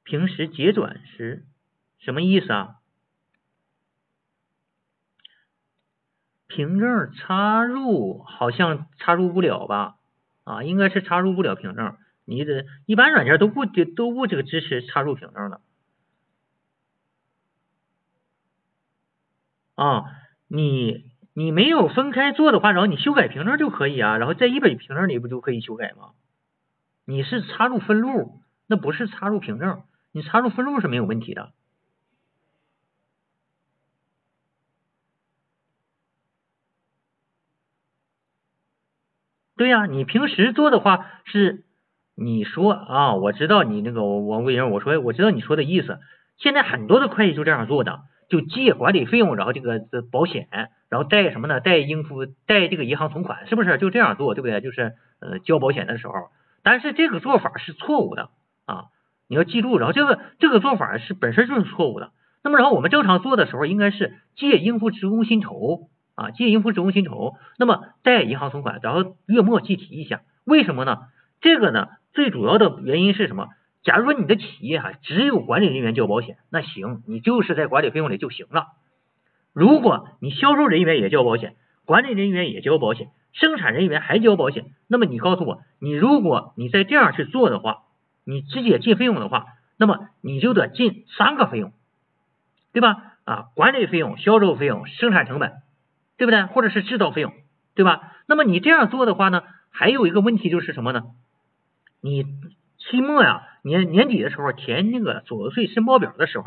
[0.03, 1.45] 平时结转时
[1.97, 2.75] 什么意思啊？
[6.47, 9.95] 凭证插入好像插入不了吧？
[10.43, 11.95] 啊，应该是插入不了凭证。
[12.31, 15.59] 你的一般软件都不都不这个支持插入凭证的
[19.75, 20.05] 啊，
[20.47, 26.13] 你你没有分开做的话，然后你修改凭证就可以啊，然后在一本凭证里不就可以修改吗？
[27.03, 31.51] 你是插入分录，那不是插入凭证，你插入分录是没有问题的。
[39.57, 41.65] 对呀，你平时做的话是。
[42.15, 45.99] 你说啊，我知道你那个王贵英，我说我知道你说的意思。
[46.37, 49.79] 现在很多的会计就这样做的，就借管理费用，然后这个
[50.11, 50.47] 保险，
[50.89, 51.59] 然后贷什么呢？
[51.59, 54.33] 贷应付贷这个银行存款，是不是就这样做？
[54.33, 54.59] 对不对？
[54.59, 56.13] 就是呃交保险的时候，
[56.63, 58.29] 但是这个做法是错误的
[58.65, 58.85] 啊！
[59.27, 62.11] 你要记住，然后这个这个做法是本身就是错误的。
[62.43, 70.21] 那么然后我们正常做的时候，应该是借应付职工薪酬啊，借应付职工薪酬，那么贷银行存款，然后月末计提一下。
[70.43, 70.97] 为什么呢？
[71.39, 71.87] 这个呢？
[72.13, 73.47] 最主要的原因是什么？
[73.83, 78.67] 假如说你的企业哈只有管理人员交保险，那行，你就是在管理费用里就行了。
[79.53, 87.83] 如果你销售人员也交保险，管理人员也交保险，生产人员还交保险，那么你告诉我，你如果你再这样去做的话，
[88.23, 89.45] 你直接进费用的话，
[89.77, 91.73] 那么你就得进三个费用，
[92.71, 93.15] 对吧？
[93.23, 95.53] 啊，管理费用、销售费用、生产成本，
[96.17, 96.43] 对不对？
[96.45, 97.33] 或者是制造费用，
[97.73, 98.13] 对吧？
[98.27, 101.03] 那么你这样做的话呢，还有一个问题就是什么呢？
[102.01, 102.25] 你
[102.77, 106.45] 期末呀，年年底的时候填那个所得税申报表的时候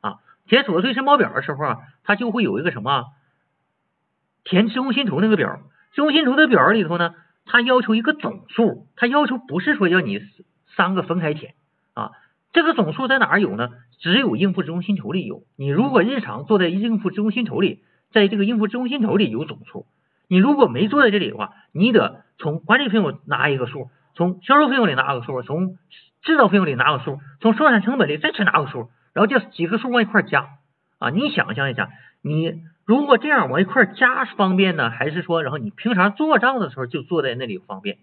[0.00, 3.06] 啊，填所得税申报表的时候啊，它就会有一个什么
[4.44, 5.60] 填职工薪酬那个表，
[5.92, 7.14] 职工薪酬的表里头呢，
[7.44, 10.20] 它要求一个总数，它要求不是说要你
[10.76, 11.54] 三个分开填
[11.94, 12.10] 啊。
[12.52, 13.70] 这个总数在哪儿有呢？
[13.98, 15.42] 只有应付职工薪酬里有。
[15.56, 19.86] 你如果日常做在应付职工薪酬里，在这个应付职工薪酬里有总数。
[20.28, 25.76] 你如果没做在这里的话，你得从管理费用拿一个数，从销售费用里拿个数，从
[26.22, 30.48] 制造费用里拿个数，从生产成本里再去拿个数，然后这几个数往一块加
[30.98, 31.10] 啊！
[31.10, 31.90] 你想象一下，
[32.22, 37.98] 你如果这样往一块加方便呢，还是说然后你平常做账的时候就坐在那里方便，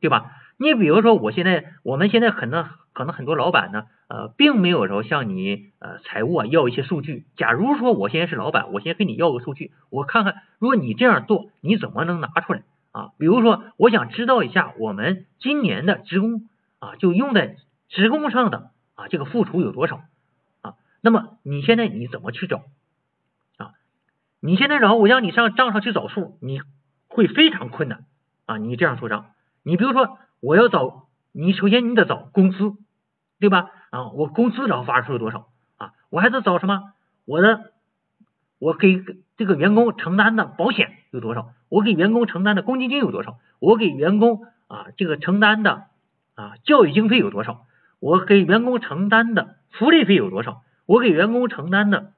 [0.00, 0.30] 对吧？
[0.58, 7.24] 你比如说我现在，我们现在可能可能很多老板呢，呃，并没有说向你呃财务啊要一些数据。
[7.36, 13.10] 假如说我现在是老板，我先跟你要个数据，我看看如果你这样做，你怎么能拿出来啊？
[13.18, 17.56] 比如说我想知道一下我们今年的职工啊，就用在
[17.88, 20.02] 职工上的啊这个付出有多少
[20.60, 20.74] 啊？
[21.00, 22.62] 那么你现在你怎么去找
[23.58, 23.72] 啊？
[24.40, 26.60] 你现在然后我让你上账上去找数，你
[27.08, 28.04] 会非常困难
[28.46, 28.56] 啊！
[28.58, 30.18] 你这样做账，你比如说。
[30.44, 32.72] 我要找你，首先你得找工资，
[33.38, 33.70] 对吧？
[33.90, 35.92] 啊，我工资然后发出有多少啊？
[36.10, 36.94] 我还得找什么？
[37.26, 37.70] 我的
[38.62, 39.02] 我给
[39.36, 41.52] 这个员工承担的保险有多少？
[41.68, 43.40] 我给员工承担的公积金有多少？
[43.58, 45.86] 我给员工啊这个承担的
[46.36, 47.66] 啊教育经费有多少？
[47.98, 50.62] 我给员工承担的福利费有多少？
[50.86, 52.12] 我给员工承担的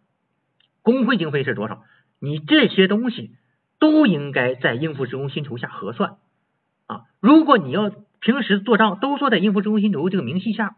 [0.82, 1.82] 工会经费是多少？
[2.18, 3.30] 你这些东西
[3.78, 6.18] 都应该在应付职工薪酬下核算
[6.86, 7.04] 啊。
[7.20, 10.76] 如果你要平时做账都做在应付职工薪酬这个明细下，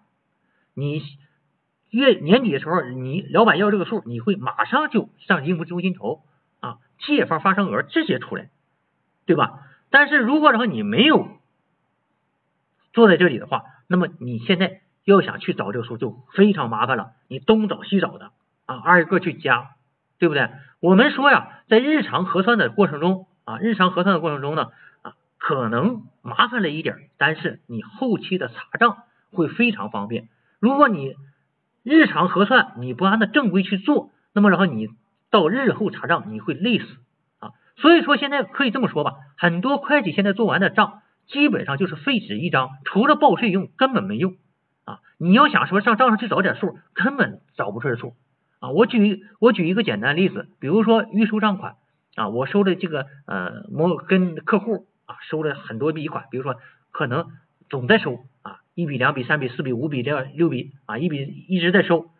[0.75, 1.03] 你
[1.97, 6.23] 月年底的时候，你老板要这个数，你会马上就上应付职工薪酬
[6.61, 8.51] 啊，借方发生额直接出来，
[9.25, 9.61] 对吧？
[9.91, 11.29] 但是如果然后你没有
[12.93, 18.31] 坐在这里的话，那么你现在要想去找这个数就非常麻烦了，你东找西找的
[18.67, 19.71] 啊，挨个去加，
[20.19, 20.51] 对不对？
[20.81, 24.69] 我们说呀，在日常核算的过程中啊，日常核算的过程中呢
[25.03, 25.15] 啊。
[25.39, 30.29] 可能麻烦了一点，但是你后期的查账会非常方便。
[30.59, 31.15] 如果你
[31.87, 34.89] 日常核算你不按照正规去做，那么然后你
[35.31, 36.85] 到日后查账你会累死
[37.39, 37.53] 啊。
[37.77, 44.35] 所以说现在可以这么说吧，很多会计现在做完的账基本上就是废纸一张，除了报税用根本没用
[44.85, 44.99] 啊。
[45.17, 48.15] 你要想说上账上去找点数，根本找不出来数
[48.59, 48.71] 啊。
[48.71, 51.77] 我举我举一个简单例子，比如说预收账款
[52.17, 54.87] 啊，我收的这个呃某跟客户。
[55.07, 56.57] 啊，收了很多笔款，比如说
[56.91, 57.29] 可能
[57.71, 58.25] 总在收，
[58.77, 62.11] 一笔、两笔、三笔、四笔、五笔、六六笔啊，一笔一直在收。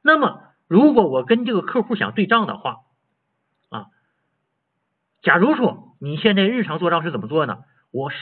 [0.00, 2.82] 那么如果我跟这个客户想对账的话
[3.68, 3.86] 啊，
[5.22, 7.64] 假如说你现在日常做账是怎么做呢？
[7.90, 8.16] 我是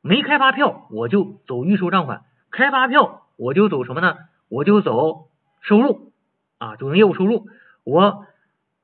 [0.00, 2.20] 没开发票，我就走预收账款；
[2.52, 4.16] 开发票我就走什么呢？
[4.48, 5.26] 我就走
[5.62, 6.12] 收入
[6.58, 7.48] 啊，主营业务收入。
[7.82, 8.24] 我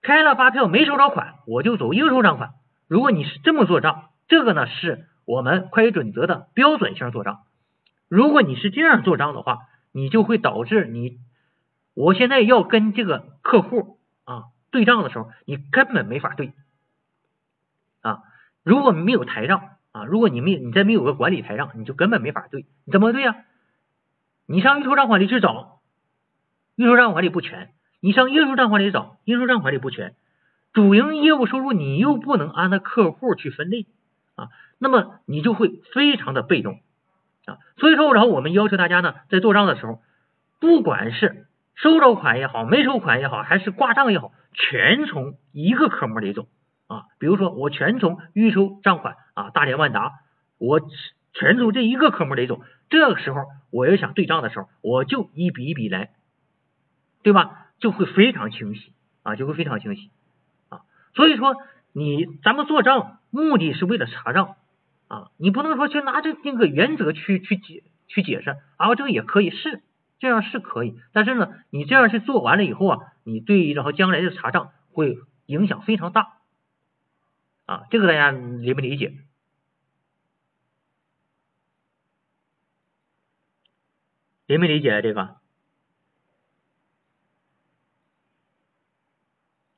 [0.02, 2.54] 开了发票没收着款，我就走应收账款。
[2.88, 4.10] 如果你是这么做账。
[4.28, 7.42] 这个呢是我们会计准则的标准性做账。
[8.08, 9.58] 如果你是这样做账的话，
[9.92, 11.18] 你就会导致你，
[11.94, 16.52] 我现在要跟这个客户啊对账的时候，你根本没法对
[18.00, 18.22] 啊。
[18.62, 22.66] 如果没有台账啊，如果你没你再没有个管理台账，你就根本没法对。
[22.90, 23.44] 怎么对呀？
[24.46, 25.80] 你上预收账款里去找，
[26.76, 27.68] 预收账款里不全；
[28.00, 30.14] 你上应收账款里找，应收账款里不全。
[30.72, 33.86] 主营业务收入你又不能按照客户去分类。
[34.36, 36.80] 啊，那么你就会非常的被动
[37.46, 40.02] 啊，所以说，然后我们要求大家呢，在做账的时候，
[40.60, 46.48] 不管是收着款也好，没收款也好，还是挂账也好，全从一个科目里走
[46.88, 47.04] 啊。
[47.18, 50.12] 比如说，我全从预收账款啊，大连万达，
[50.58, 50.80] 我
[51.32, 52.60] 全从这一个科目里走。
[52.90, 56.10] 这个时候，我要想对账的时候，我就一笔一笔来，
[57.22, 57.68] 对吧？
[57.78, 60.10] 就会非常清晰啊，就会非常清晰
[60.68, 60.80] 啊。
[61.14, 61.56] 所以说，
[61.92, 63.18] 你咱们做账。
[63.28, 64.54] 目的是为了查账
[65.08, 69.82] 啊，你不能说去拿着那个原则去去解去解释啊，这个也可以是
[70.18, 76.38] 这样是可以，但是呢，你这样去做完了以后啊，你对然后将来的查账会影响非常大
[77.66, 79.14] 啊，这个大家理不理解？
[84.46, 85.36] 理没理解这个？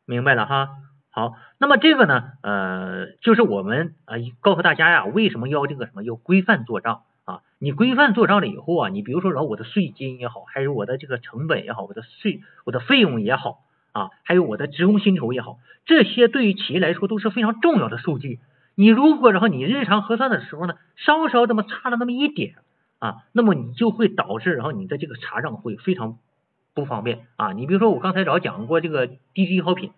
[0.05, 0.88] 明白了哈。
[1.19, 7.41] 好，那么这个呢，呃，就是我们啊告诉大家呀，为什么要这个什么要规范做账啊？
[7.59, 18.39] 你规范做账了以后啊，你比如说，然后我的税金也好，还有我的这个成本也好，我的税我的费用也好啊，还有我的职工薪酬也好，这些对于企业来说都是非常重要的数据。
[18.77, 22.55] 你如果然后你日常核算的时候呢，稍稍这么差了那么一点
[23.01, 26.19] 啊，那么你就会导致然后你的这个查账会非常
[26.75, 27.53] 不方便啊。
[27.55, 29.91] 你比如说我刚才早讲过这个低值易耗品，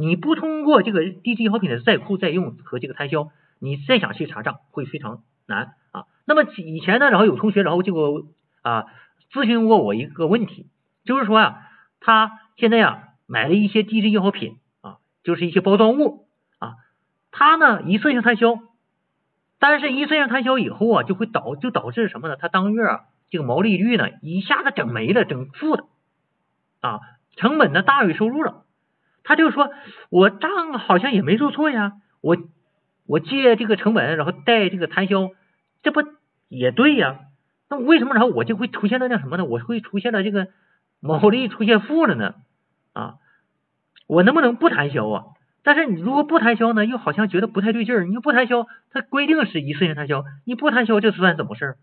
[0.00, 6.04] 你不通过这个低值易耗品的在库在用和这个摊销，你再想去查账会非常难啊。
[6.24, 8.28] 那么以前呢，然后有同学然后就
[8.62, 8.86] 啊
[9.32, 10.68] 咨询过我一个问题，
[11.04, 11.58] 就是说啊，
[11.98, 16.28] 他现在呀买了一些低值易耗品啊，就是一些包装物
[16.60, 16.76] 啊，
[17.32, 18.60] 他呢一次性摊销。
[19.58, 22.36] 但是，一次性摊销以后啊，就会导就导致什么呢？
[22.36, 25.86] 他当月啊，这个毛利率呢，一下子整没了，整负的
[26.80, 27.00] 啊，
[27.34, 28.62] 成本呢大于收入了。
[29.28, 29.70] 他就说，
[30.08, 32.38] 我账好像也没做错呀，我
[33.06, 35.32] 我借这个成本，然后贷这个摊销，
[35.82, 36.02] 这不
[36.48, 37.20] 也对呀？
[37.68, 39.44] 那为什么然后我就会出现了那什么呢？
[39.44, 40.48] 我会出现了这个
[40.98, 42.36] 毛利出现负了呢？
[42.94, 43.16] 啊，
[44.06, 45.24] 我能不能不摊销啊？
[45.62, 48.04] 但是你如果不摊销呢，又好像觉得不太对劲儿。
[48.06, 51.76] 你不摊销，它规定是一次性摊销，你不摊销这算怎么事儿？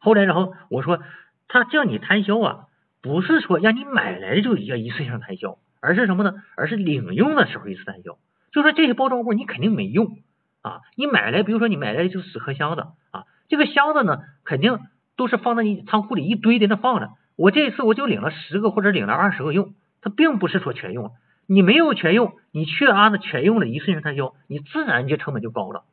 [0.00, 0.98] 后来然后我说，
[1.46, 2.64] 他叫你摊销啊，
[3.00, 6.34] 不是说让你买来就叫一次性摊销，而是什么呢？
[6.56, 8.18] 而是领用的时候一次摊销。
[8.50, 10.18] 就说这些包装物你肯定没用
[10.62, 14.80] 啊，你买来，比如说你买来就死壳箱子啊，这个箱子呢肯定
[15.16, 17.10] 都是放在你仓库里一堆在那放着。
[17.36, 21.12] 我这次我就领了十个或者领了二十个用，它并不是说全用。
[21.46, 25.84] 你没有全用，你却按照全用了一次性摊销，你自然就成本就高了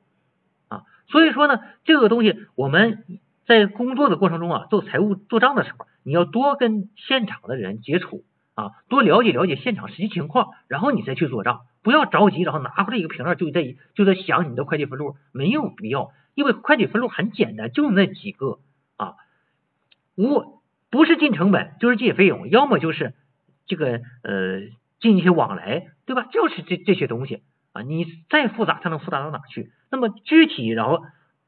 [0.70, 0.82] 啊。
[1.08, 3.04] 所以说呢，这个东西我们
[3.46, 8.24] 在工作的过程中啊，做财务做账的时候，你要多跟现场的人接触
[8.56, 18.60] 啊，多了解了解现场实际情况，然后你再去做账，不要着急，然后拿回来一个凭证就在就在想你的会计分录，没有必要，因为会计分录很简单，就那几个
[18.98, 19.16] 啊，
[20.16, 23.14] 无不是进成本就是进费用，要么就是
[23.66, 24.62] 这个呃。
[25.00, 26.30] 进一些往来，对吧？
[26.32, 27.44] 就是这这些东西
[27.74, 29.70] 啊，你再复杂，它能复杂到哪去？
[29.92, 31.04] 那么具体，然后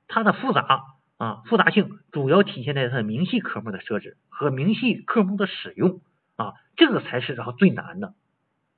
[0.09, 0.83] 它的复杂
[1.15, 6.01] 啊，复杂性主要体现在它的明细科目的设置和明细科目的使用
[6.35, 8.13] 啊，这个才是然后最难的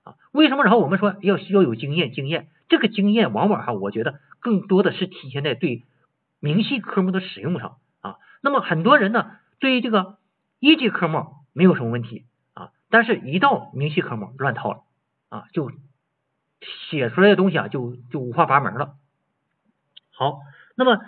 [0.04, 0.16] 啊。
[0.32, 0.64] 为什么？
[0.64, 5.84] 然后我们说要要有经验，经验这个经验往往哈，我觉得更多的是体现在对
[6.40, 8.16] 明细科目的使用上啊。
[8.42, 10.18] 那么很多人呢，对于这个
[10.60, 12.70] 一级科目没有什么问题啊。
[12.90, 14.80] 但是，一到明细科目乱套了
[15.30, 15.72] 啊，就
[16.90, 18.96] 写出来的东西啊，就就五花八门了。
[20.12, 20.40] 好，
[20.76, 21.00] 那么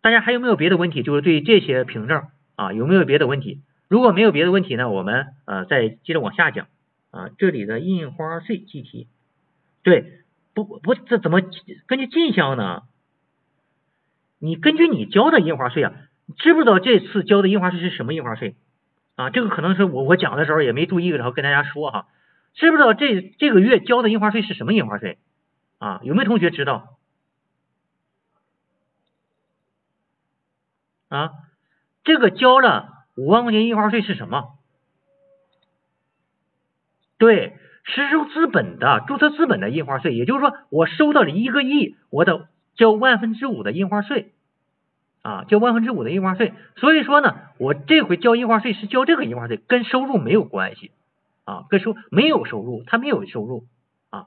[0.00, 1.02] 大家还有没有别的问题？
[1.02, 2.24] 就是对这些凭证
[2.56, 3.62] 啊，有没有别的问题？
[3.88, 6.66] 如果没有别的问题呢，我们呃再接着往下讲
[7.10, 7.30] 啊。
[7.38, 9.08] 这里的印花税计提，
[9.82, 10.20] 对，
[10.54, 11.40] 不不，这怎么
[11.86, 12.82] 根据进项呢？
[14.38, 15.92] 你根据你交的印花税啊，
[16.36, 18.54] 知不知道这次交的印花税是什么印花税？
[19.16, 22.06] 啊，这个可能是我我讲的时候也没注意，然后跟大家说哈，
[22.54, 25.18] 知不知道这这个月交的印花税是什么印花税？
[25.78, 26.98] 啊，有没有同学知道？
[31.08, 31.32] 啊，
[32.04, 34.56] 这个交了五万块钱印花税是什么？
[37.18, 44.32] 对，实收资本的注册资本的印花税，也就是说我收到了一个亿，我得交万分之五的印花税。
[45.20, 50.92] 啊，交万分之五的印花税，所以说呢，我这回交印花税是交这个印花税，跟收入没有关系
[51.44, 53.66] 啊，跟收没有收入，他没有收入
[54.10, 54.26] 啊，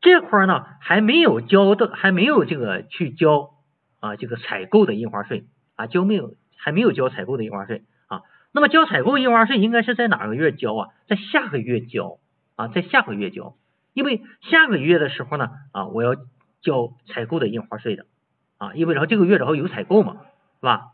[0.00, 3.54] 这块呢还没有交的，还没有这个去交
[4.00, 5.46] 啊这个采购的印花税
[5.76, 10.88] 啊，交没有还没有交采购的印花税啊，那么交采购印花税应该是在哪个月交啊？
[11.08, 12.18] 在下个月交
[12.56, 13.56] 啊，在下个月交，
[13.92, 16.16] 因为下个月的时候呢啊，我要。
[16.62, 18.06] 交采购的印花税的
[18.56, 20.12] 啊，因为然后这个月然后有采购嘛，
[20.60, 20.92] 是吧？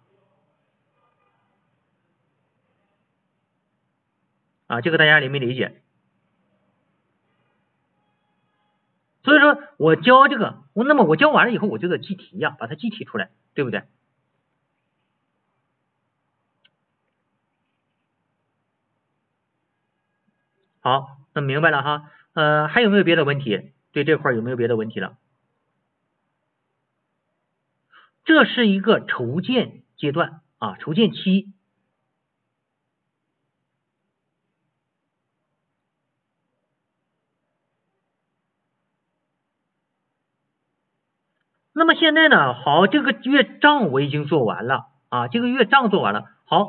[4.66, 5.82] 啊，这个大家理没理解？
[9.22, 13.82] 所以说我交这个，我那么我交完了以后，我就得计提呀，把它计提出来，对不对？
[20.80, 22.10] 好，那明白了哈。
[22.34, 23.72] 呃，还有没有别的问题？
[23.90, 25.16] 对这块有没有别的问题了？
[28.24, 31.52] 这是一个筹建阶段啊，筹建期。
[41.72, 46.24] 那么现在呢，好，这个月账我已经做完了啊，这个月账做完了。
[46.44, 46.68] 好，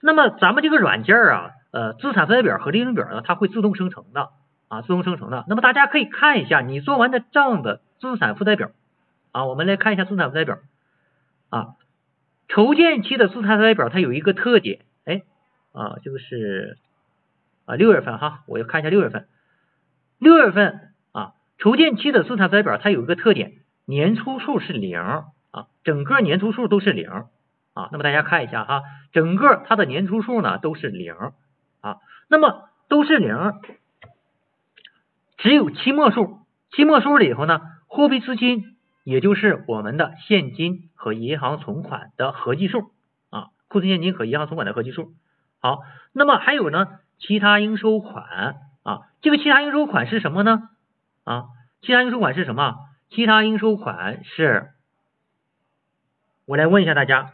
[0.00, 4.30] 那么咱们这个软件啊，呃，资产负债表和利润表呢，它会自动生成的
[4.68, 5.44] 啊，自动生成的。
[5.48, 8.70] 那么大家可以看一下你做完的账的资产负债表
[9.32, 10.58] 啊，我们来看一下资产负债表。
[11.50, 11.76] 啊，
[12.48, 15.22] 筹建期的资产负债表它有一个特点，哎，
[15.72, 16.76] 啊，这个是
[17.64, 19.26] 啊六月份哈，我要看一下六月份，
[20.18, 23.52] 六月份啊，筹建期的资产负债表它有一个特点，
[23.86, 25.24] 年初数是零啊，
[25.84, 27.08] 整个年初数都是零
[27.72, 27.88] 啊。
[27.92, 31.14] 那么大家看一下哈，整个它的年初数呢都是零
[31.88, 31.96] 啊。
[32.28, 33.34] 那么都是零，
[35.38, 42.90] 只有期末数，期末数里头呢，货币资金也就是我们的现金和银行存款的合计数
[43.30, 45.12] 啊，库存现金和银行存款的合计数。
[45.60, 45.80] 好，
[46.12, 50.70] 那么还有呢，其他应收款啊，这个其他应收款是什么呢？
[51.24, 51.46] 啊，
[51.80, 52.74] 其他应收款是什么？
[53.10, 54.68] 其他应收款是，
[56.44, 57.30] 我来问一下大家，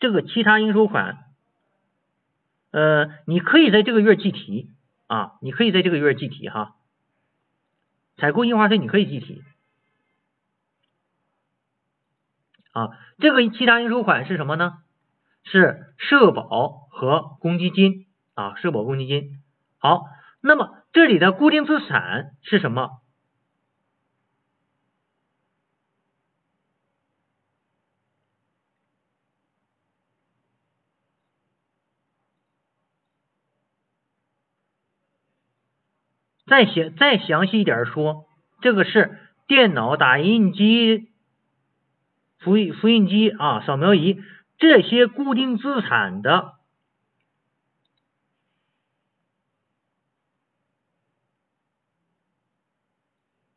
[0.00, 1.18] 这个其他应收款，
[2.74, 4.68] 呃，你可以在这个月计提
[5.06, 6.74] 啊，你可以在这个月计提哈，
[8.16, 9.44] 采购印花税你可以计提
[12.72, 14.78] 啊，这个其他应收款是什么呢？
[15.44, 19.40] 是社保和公积金啊，社保公积金。
[19.78, 20.06] 好，
[20.40, 22.90] 那么这里的固定资产是什么？
[36.54, 38.26] 再详再详细一点说，
[38.60, 41.08] 这个是电脑、打印机、
[42.38, 44.20] 复印复印机啊、扫描仪
[44.56, 46.52] 这些固定资产的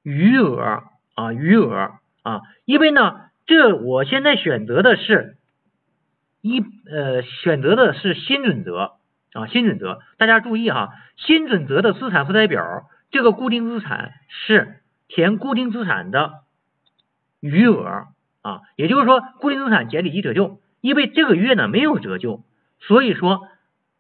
[0.02, 0.82] 余额
[1.14, 5.38] 啊，余额啊，因为呢，这我现在选择的是
[6.42, 8.97] 一呃，选择的是新准则。
[9.38, 16.40] 啊，新准则，大家注意哈，新准则的资产负债表，这个固定资产是填固定资产的
[17.40, 18.08] 余额
[18.42, 22.44] 啊，也就是说，固定资产减里计折旧，因为这个月呢没有折旧，
[22.80, 23.48] 所以说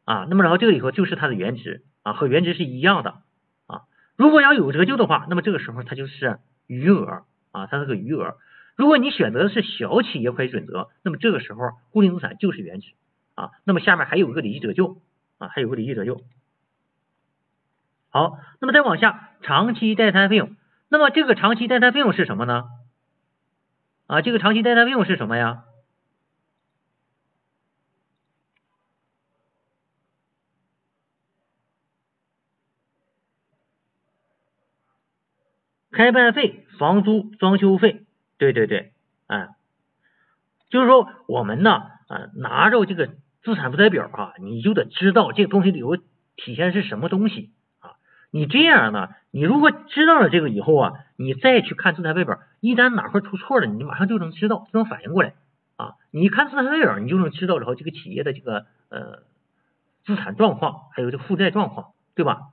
[0.06, 3.12] 啊，那么然后这个里头就是它的原值啊，和原值是一样的
[3.68, 3.82] 啊。
[4.16, 8.38] 如果要有折旧的话，那么这个时候它就是余额啊，它是个余额。
[8.76, 11.62] 如果你选择的是小企业会计准则，那么这个时候
[11.92, 12.94] 固定资产就是原值
[13.36, 13.52] 啊。
[13.66, 14.98] 那么下面还有一个累计折旧。
[15.38, 16.22] 啊，还有个利息折旧。
[18.10, 20.56] 好，那么再往下，长期代摊费用。
[20.90, 22.64] 那么这个长期代摊费用是什么呢？
[24.08, 25.66] 啊，这个长期代摊费用是什么呀？
[35.92, 38.06] 开办费、房租、装修费。
[38.38, 38.94] 对对对，
[39.28, 39.50] 啊，
[40.70, 41.72] 就是说我们呢，
[42.08, 43.14] 啊，拿着这个。
[43.48, 47.96] 资产负债表啊，你就得知道这个东西里头体现的是什么东西啊。
[48.30, 55.36] 你这样呢，你如果知道了这个以后啊，你再去看资产负债表，一旦哪块出错了，你马上就能知道，就能反应过来
[55.78, 55.94] 啊。
[56.12, 59.24] 你看资产负债表，你就能知道然后这个企业的这个呃
[60.04, 62.50] 资产状况，还有这负债状况，对吧？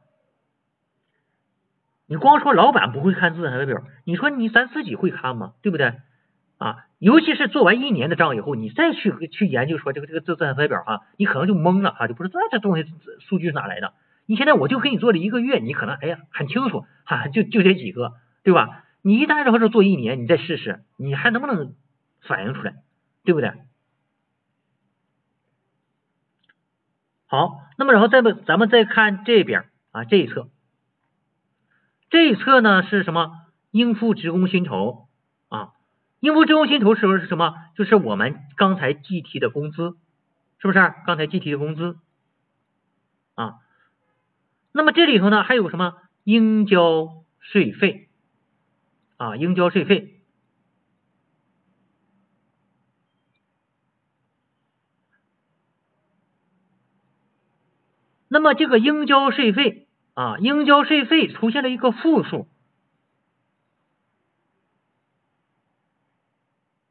[2.07, 5.55] 你光说老板不会看资产负债表，你说你咱自己会看吗？
[5.61, 5.95] 对不对？
[6.59, 12.85] 啊，尤其是做完一年的账以后，你再去去研究说这个这个资产负债表啊，你可能就懵了啊，就不知道这东西
[13.21, 13.93] 数据是哪来的。
[14.27, 18.85] 你现在我就给你做了一个月，你可能哎呀很清楚哈，就就这几个，对吧？
[19.03, 21.75] 你一旦然后是做一年，你再试试，你还能不能
[22.23, 22.77] 反映出来，
[23.25, 23.53] 对不对？
[27.27, 30.49] 好，那么然后再不咱们再看这边啊这一侧，
[32.09, 33.33] 这一侧呢是什么？
[33.73, 35.04] 应付职工薪酬。
[36.25, 37.53] 应付职工薪酬时候是什么？
[37.77, 39.95] 就是我们刚才计提的工资，
[40.59, 40.79] 是不是？
[41.05, 41.99] 刚才计提的工资
[43.35, 43.57] 啊。
[44.73, 45.99] 那么这里头呢还有什么？
[46.23, 48.09] 应交税费
[49.19, 50.23] 啊，应交税费。
[58.29, 62.49] 那么这个应交税费啊，应交税费出现了一个负数。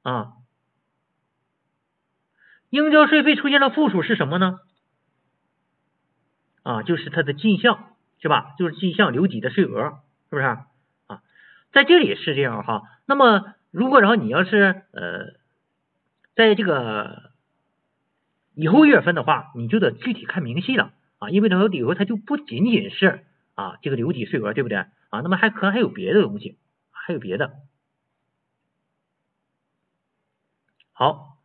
[0.03, 0.33] 啊，
[2.69, 4.59] 应交税费出现了负数是什么呢？
[6.61, 8.53] 啊，就是它的进项是吧？
[8.57, 9.99] 就是进项留抵的税额，
[10.29, 11.21] 是不是啊？
[11.71, 12.83] 在这里是这样哈。
[13.05, 15.33] 那么如果然后你要是呃，
[16.35, 17.31] 在这个
[18.55, 23.25] 以后月份的话，你就得具体看明细了啊，因为它里头它就不仅仅是
[23.55, 25.21] 啊这个留抵税额，对不对啊？
[25.21, 26.57] 那么还可能还有别的东西，
[26.91, 27.53] 还有别的。
[30.93, 31.37] 好，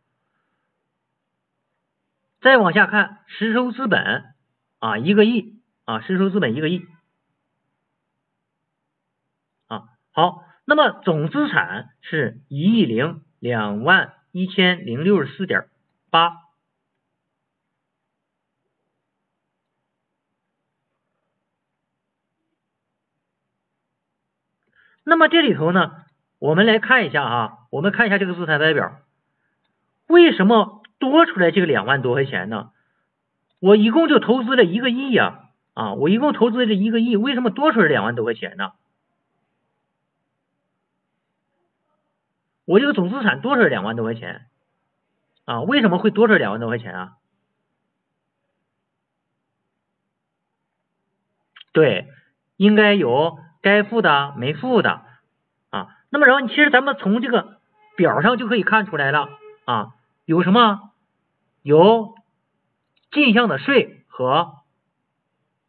[2.39, 4.35] 再往下看，实收资本
[4.77, 6.85] 啊一个亿啊，实收资本一个亿
[9.67, 9.89] 啊。
[10.11, 15.67] 好，那么总资产是一亿零两万一千零六十四点
[16.11, 16.31] 八。
[25.03, 26.05] 那么这里头呢，
[26.37, 28.99] 我们来看一下啊，我们看一下这个资产负债表，
[30.09, 32.71] 为什么多出来这个两万多块钱呢？
[33.59, 38.71] 我一共就投资了一个亿呀，啊，我一共投资了一个亿，为什么多出来两万多块钱呢？
[42.65, 44.47] 我这个总资产多出来两万多块钱，
[45.45, 47.13] 啊，为什么会多出来两万多块钱啊？
[51.71, 52.07] 对，
[52.57, 55.03] 应该有该付的没付的
[55.69, 55.87] 啊。
[56.09, 57.59] 那么然后其实咱们从这个
[57.95, 59.29] 表上就可以看出来了
[59.65, 59.93] 啊，
[60.29, 60.91] 有什么？
[61.63, 62.13] 有
[63.11, 64.57] 进项的税和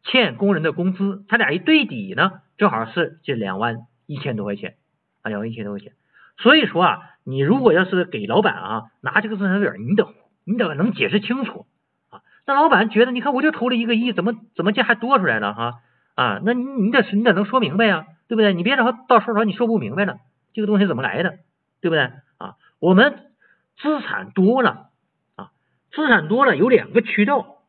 [0.03, 4.75] 欠工人的工资，它俩一对抵呢，正好是这两万一千多块钱
[5.23, 5.93] 啊，两万一千多块钱。
[6.37, 10.07] 所以说啊，你如果要是给老板啊拿这个资产表，你得
[10.43, 11.65] 你得能解释清楚
[12.11, 12.21] 啊。
[12.45, 15.79] 那老板觉得，你看我就投了一个亿，怎么怎么这还多出来了哈？
[16.13, 18.53] 啊，那你你得你得能说明白呀，对不对？
[18.53, 20.19] 你别到到时候说你说不明白了，
[20.53, 21.39] 这个东西怎么来的，
[21.81, 22.11] 对不对？
[22.37, 23.30] 啊，我们
[23.77, 24.89] 资产多了
[25.35, 25.51] 啊，
[25.91, 27.63] 资产多了有两个渠道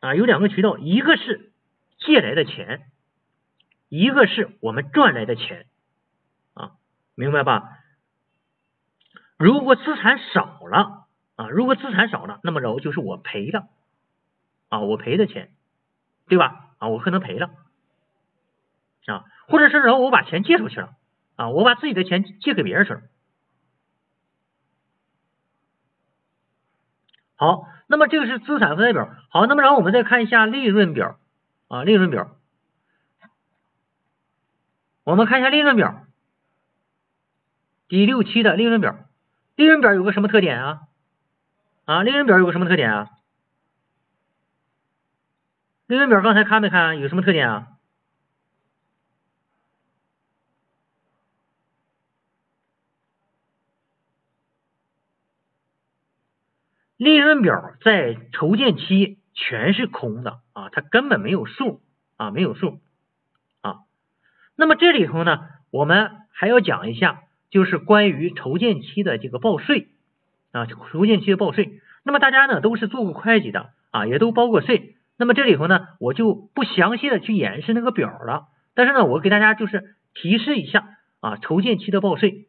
[0.00, 1.52] 啊，有两个渠道，一个是
[1.98, 2.90] 借来的钱，
[3.88, 5.66] 一个是我们赚来的钱
[6.54, 6.72] 啊，
[7.14, 7.78] 明白吧？
[9.36, 13.68] 如果资产少了啊，如果资产少了，那么然后就是我赔了
[14.68, 15.50] 啊，我赔的钱，
[16.28, 16.74] 对吧？
[16.78, 17.50] 啊，我可能赔了。
[19.06, 20.94] 啊，或者是然后我把钱借出去了
[21.34, 23.02] 啊，我把自己的钱借给别人去了。
[27.42, 29.08] 好，那么这个是资产负债表。
[29.28, 31.18] 好，那么然后我们再看一下利润表
[31.66, 32.36] 啊，利润表。
[35.02, 36.04] 我们看一下利润表，
[37.88, 38.96] 第六期的利润表。
[39.56, 40.82] 利润表有个什么特点啊？
[41.84, 43.10] 啊，利润表有个什么特点啊？
[45.86, 47.00] 利润表刚才看没看？
[47.00, 47.66] 有什么特点啊？
[57.02, 61.80] 利润表在筹建期全是空的啊，它根本没有数
[62.16, 62.78] 啊，没有数
[63.60, 63.80] 啊。
[64.54, 65.40] 那么这里头呢，
[65.72, 69.88] 我们还要讲一下，就是关于筹建期的这个报税
[70.52, 71.80] 啊，筹建期的报税。
[72.04, 74.94] 那么大家呢都是做过会计的啊，也都报过税。
[75.16, 78.44] 那么这里头呢，我就不详细的去演示那个表了。
[78.74, 80.84] 但是呢，我给大家就是提示一下
[81.18, 82.46] 啊，筹建期的报税，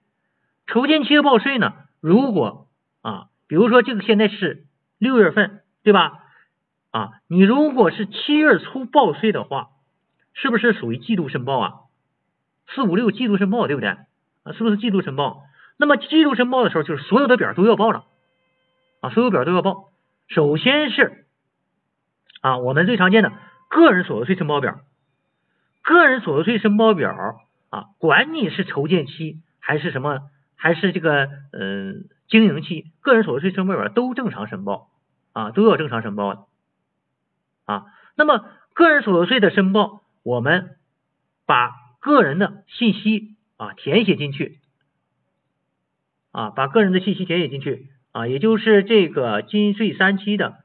[0.67, 2.67] 筹建期的报税呢，如果
[3.01, 3.29] 啊。
[3.47, 4.65] 比如说这个现在是
[4.97, 6.19] 六月份，对吧？
[6.91, 9.69] 啊，你如果是七月初报税的话，
[10.33, 11.73] 是不是属于季度申报啊？
[12.67, 13.89] 四五六季度申报，对不对？
[13.89, 15.43] 啊，是不是季度申报？
[15.77, 18.05] 那么季度申报的时候，就是所有的表都要报了
[19.01, 19.89] 啊，所有表都要报。
[20.27, 21.25] 首先是
[22.41, 23.31] 啊，我们最常见的
[23.69, 24.79] 个人所得税申报表，
[25.81, 27.11] 个人所得税申报表
[27.71, 30.19] 啊，管你是筹建期还是什么，
[30.55, 32.05] 还是这个嗯。
[32.27, 34.89] 经营期个人所得税申报表都正常申报
[35.33, 36.45] 啊，都要正常申报的
[37.65, 37.85] 啊。
[38.15, 40.77] 那么个人所得税的申报，我们
[41.45, 44.59] 把个人的信息啊填写进去
[46.31, 50.62] 啊，把个人的信息填写进去啊，也就是这个金税三期的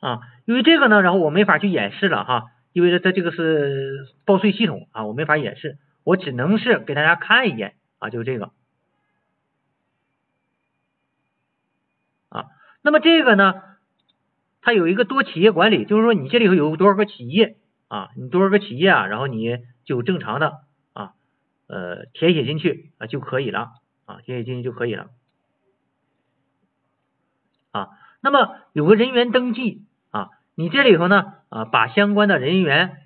[0.00, 0.20] 啊。
[0.46, 8.50] 因为这个呢，然后我没法去演示了哈，因为它这个是报税系统啊，我没法演示，我只能是给大家看一眼啊，就是这个
[12.30, 12.46] 啊。
[12.82, 13.62] 那么这个呢，
[14.60, 20.62] 它有一个多企业管理，就是说你这里头有多少个企业啊，你多少个企业啊，然后你就正常的
[20.94, 21.12] 啊，
[21.68, 23.68] 呃，填写进去啊就可以了
[24.04, 25.10] 啊，填写进去就可以了
[27.70, 27.90] 啊。
[28.20, 29.86] 那么有个人员登记。
[30.60, 32.98] 你这里头呢啊，把相关的人员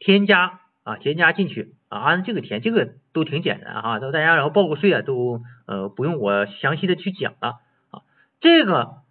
[0.00, 7.60] 添加啊，添加进去啊，按这个填，这个都挺简单哈，都大家然后报个税啊，都呃不用我详细的去讲了
[7.92, 8.02] 啊。
[8.40, 9.02] 这个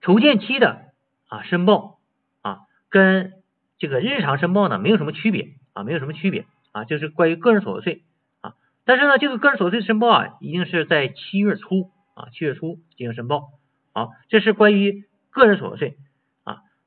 [0.00, 0.86] 筹建期的
[1.28, 2.00] 啊申报
[2.40, 3.34] 啊，跟
[3.78, 8.02] 这个日常申报呢没有什么区别啊，没有什么区别啊，就是关于个人所得税
[8.40, 8.54] 啊。
[8.84, 13.50] 但是呢，这个个人所得税申报啊，一定是在七月初啊，七月初进行申报。
[13.92, 15.96] 好，这是关于个人所得税。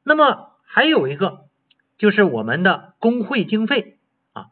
[0.05, 1.47] 那么还有一个
[1.97, 3.97] 就是我们的工会经费
[4.33, 4.47] 啊，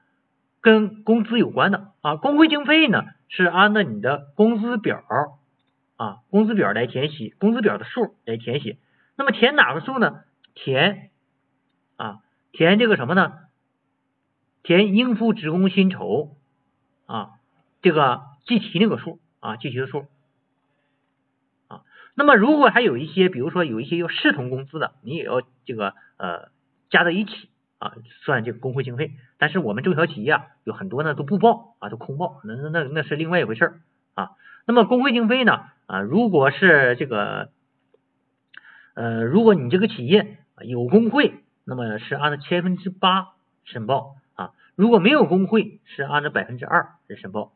[0.62, 5.04] 跟工资有关的啊，工会经费呢是按照你的工资表
[5.95, 8.78] 啊，工资表来填写，工资表的数来填写。
[9.16, 10.22] 那么填哪个数呢？
[10.56, 11.12] 填
[11.97, 13.34] 啊，填这个什么呢？
[14.64, 16.36] 填应付职工薪酬
[17.06, 17.34] 啊，
[17.84, 20.08] 这个计提那个数啊，计提的数。
[22.16, 26.49] 那么如果还有一些，比如说有一些要视同工资的，你也要这个呃
[26.89, 27.49] 加在一起
[27.80, 29.11] 啊，算这个工会经费。
[29.38, 33.80] 但是我们中小企业啊，有很多呢都不报啊，都空报，那那那那是另外一回事儿
[34.14, 34.32] 啊。
[34.66, 37.49] 那么工会经费呢啊，如果是这个
[38.93, 41.34] 呃，如果你这个企业有工会，
[41.66, 43.30] 那么是按照千分之八
[43.66, 47.53] 申报啊；如果没有工会，是按照百分之二来申报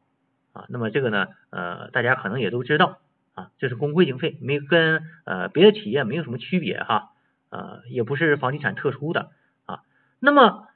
[0.52, 0.66] 啊。
[0.70, 2.98] 那么这个呢呃，大家可能也都知道
[3.38, 7.12] 啊，这是工会经费，没跟呃别的企业没有什么区别哈，
[7.52, 9.30] 呃，也不是房地产特殊的
[9.68, 9.82] 啊。
[10.20, 10.68] 那么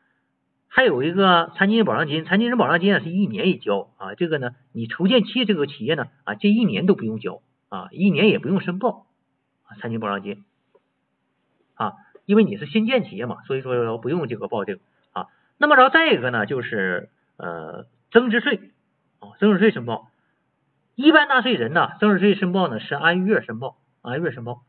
[0.68, 9.08] 还有一个残疾人保障金，残疾人保障金呢是一年一交啊，这个呢你筹建期这个企业呢啊这一年都不用交啊，一年也不用申报
[9.64, 10.46] 啊残疾保障金
[11.74, 11.94] 啊，
[12.28, 14.82] 因为你是新建企业嘛，所以说不用这个报这个
[15.14, 15.30] 啊。
[15.58, 18.70] 那么然后再一个呢就是呃增值税
[19.20, 20.11] 啊增值税申报，
[20.96, 24.62] 一般纳税人呢增值税申报呢是按月申报按月申报，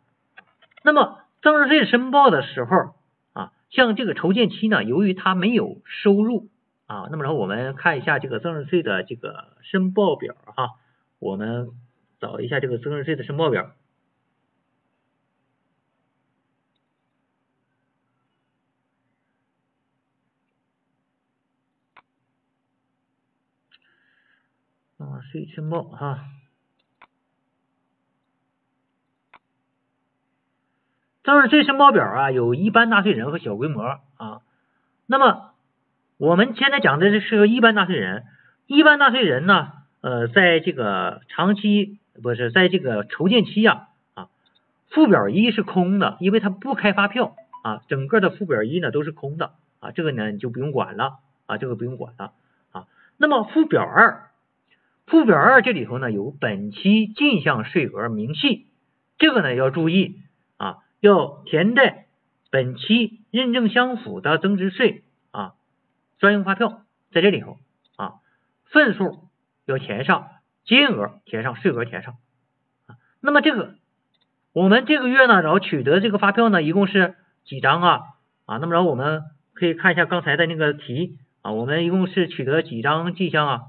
[0.82, 2.94] 那么增值税申报的时候
[3.32, 3.52] 啊。
[3.70, 6.48] 像这个筹建期呢，由于他没有收入
[6.86, 10.72] 啊，那么然后我们看一下这个增值税的这个申报表哈，
[11.18, 11.70] 我们
[12.20, 13.70] 找一下这个增值税的申报表
[25.02, 26.26] 啊，税申报哈。
[31.24, 34.42] 增值税申报表啊，有一般纳税人和小规模啊。
[35.06, 35.52] 那么
[36.16, 38.24] 我们现在讲的是个一般纳税人，
[38.66, 44.28] 一般纳税人呢，呃，在这个长期不是在这个筹建期呀啊，
[44.90, 52.32] 附表一是空的，因为它不开发票啊，整个的附表一呢都是空的啊，这个呢你就不用管了啊，这个不用管了
[52.72, 52.86] 啊。
[53.16, 54.31] 那么附表二，
[55.12, 58.66] 附表二这里头呢有本期进项税额明细，
[59.18, 60.22] 这个呢要注意
[60.56, 60.78] 啊。
[61.00, 62.06] 要填在
[62.50, 65.52] 本期认证相符的增值税啊
[66.18, 67.58] 专用发票在这里头
[67.96, 68.14] 啊
[68.70, 69.28] 份数
[69.66, 70.28] 要填上，
[70.64, 72.14] 金额填上，税额填上
[72.86, 72.96] 啊。
[73.20, 73.74] 那么这个
[74.54, 78.00] 我们这个月呢，然后取得这个发票呢，一共是几张啊
[78.46, 78.56] 啊？
[78.56, 83.60] 那么然后我们可以看一下刚才的那个题啊，我们一共是取得几张进项啊？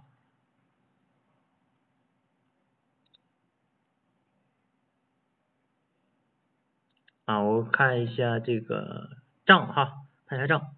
[7.26, 10.76] 啊，我看一下这个账哈，看一下账，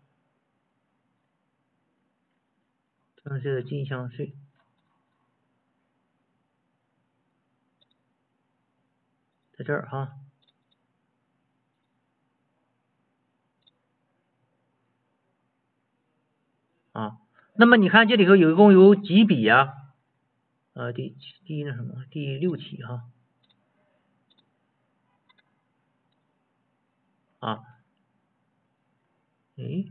[3.24, 4.36] 这是进项税
[9.58, 10.12] 在这儿哈，
[16.92, 17.18] 啊，
[17.56, 19.74] 那么你看这里头有一共有几笔呀？
[20.74, 23.10] 呃，第第那什么，第六起哈。
[27.46, 27.62] 啊，
[29.58, 29.86] 诶，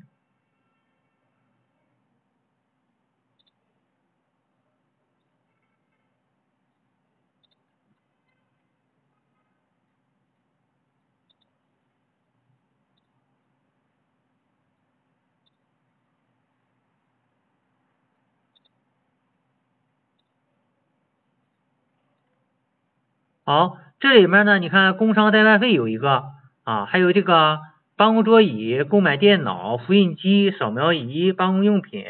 [23.46, 26.43] 好，这里面呢，你看工商代办费有一个。
[26.64, 27.60] 啊，还有这个
[27.96, 32.04] 办公桌椅、购买电脑、复印机、扫描仪、办公用品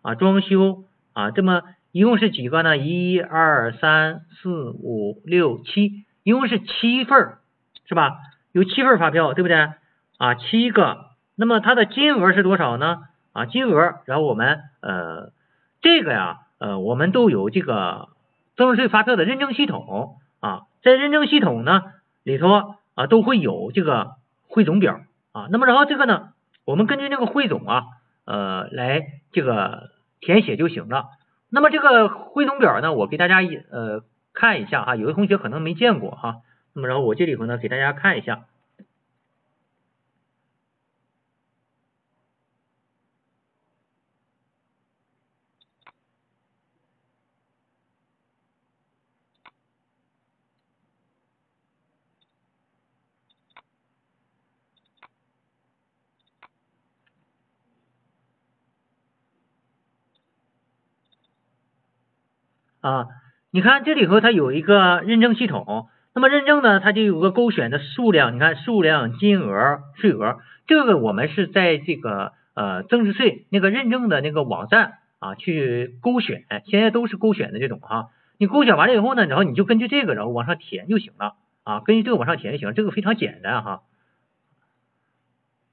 [0.00, 1.62] 啊、装修啊，这么
[1.92, 2.78] 一共是几个呢？
[2.78, 7.36] 一二三四五六七，一共是七份
[7.86, 8.16] 是吧？
[8.52, 9.56] 有七份发票，对不对？
[10.16, 11.10] 啊，七个。
[11.36, 13.00] 那么它的金额是多少呢？
[13.32, 15.32] 啊，金额，然后我们呃，
[15.82, 18.08] 这个呀，呃，我们都有这个
[18.56, 21.82] 增值税发票的认证系统啊，在认证系统呢
[22.24, 22.74] 里头。
[22.94, 24.12] 啊，都会有这个
[24.48, 25.00] 汇总表
[25.32, 26.30] 啊，那么然后这个呢，
[26.64, 27.84] 我们根据这个汇总啊，
[28.24, 29.90] 呃，来这个
[30.20, 31.06] 填写就行了。
[31.50, 33.38] 那么这个汇总表呢，我给大家
[33.70, 36.36] 呃看一下哈，有的同学可能没见过哈，
[36.74, 38.44] 那么然后我这里头呢给大家看一下。
[62.82, 63.06] 啊，
[63.52, 83.82] 你看这里头它有一个认证系统，那么认证呢，它就有个勾选的数量，你看数量、金额、税额，这个我们是在这个呃增值税那个认证的那个网站啊去勾选，现在都是勾选的这种哈，你勾选完了以后呢，然后你就根据这个然后往上填就行了啊，根据这个往上填就行，这个非常简单哈。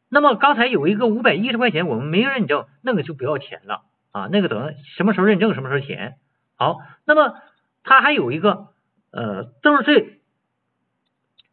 [0.10, 3.82] 那么刚才有一个五百一十块钱我们没认证，那个就不要填了
[4.12, 6.16] 啊，那个等什么时候认证什么时候填。
[6.60, 7.40] 好，那么
[7.84, 8.68] 它还有一个
[9.12, 10.22] 呃增值税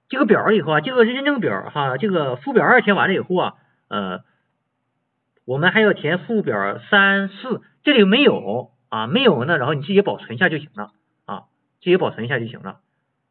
[0.09, 3.55] 这个表以后啊，这个认证表哈，这个附表二填完了以后啊，
[3.89, 4.25] 呃，
[5.47, 10.91] 我们还要填附表三四，这里没有啊，没有呢，然后你直接保存一下就行了
[11.25, 11.45] 啊，
[11.81, 12.81] 直接保存一下就行了。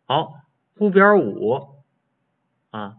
[0.05, 0.33] 好，
[0.75, 1.75] 附表五
[2.71, 2.95] 啊。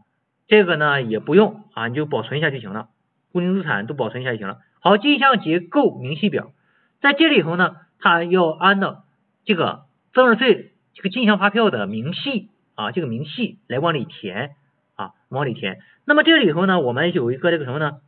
[0.49, 2.89] 这个呢也不用啊，你就保存一下就行了，
[3.33, 4.59] 固定资产都保存一下就行了。
[4.81, 6.53] 好，进项结构明细表，
[7.01, 9.05] 在这里头呢，它要按照
[9.45, 14.53] 这个增值税这个进项发票的明细啊，这个明细来往里填
[14.95, 15.81] 啊，往里填。
[16.05, 17.99] 那么这里头呢，我们有一个这个什么呢？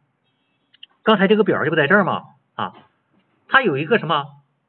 [1.03, 2.23] 刚才这个表这不在这儿吗？
[2.55, 2.75] 啊，
[3.49, 4.27] 它有一个什么？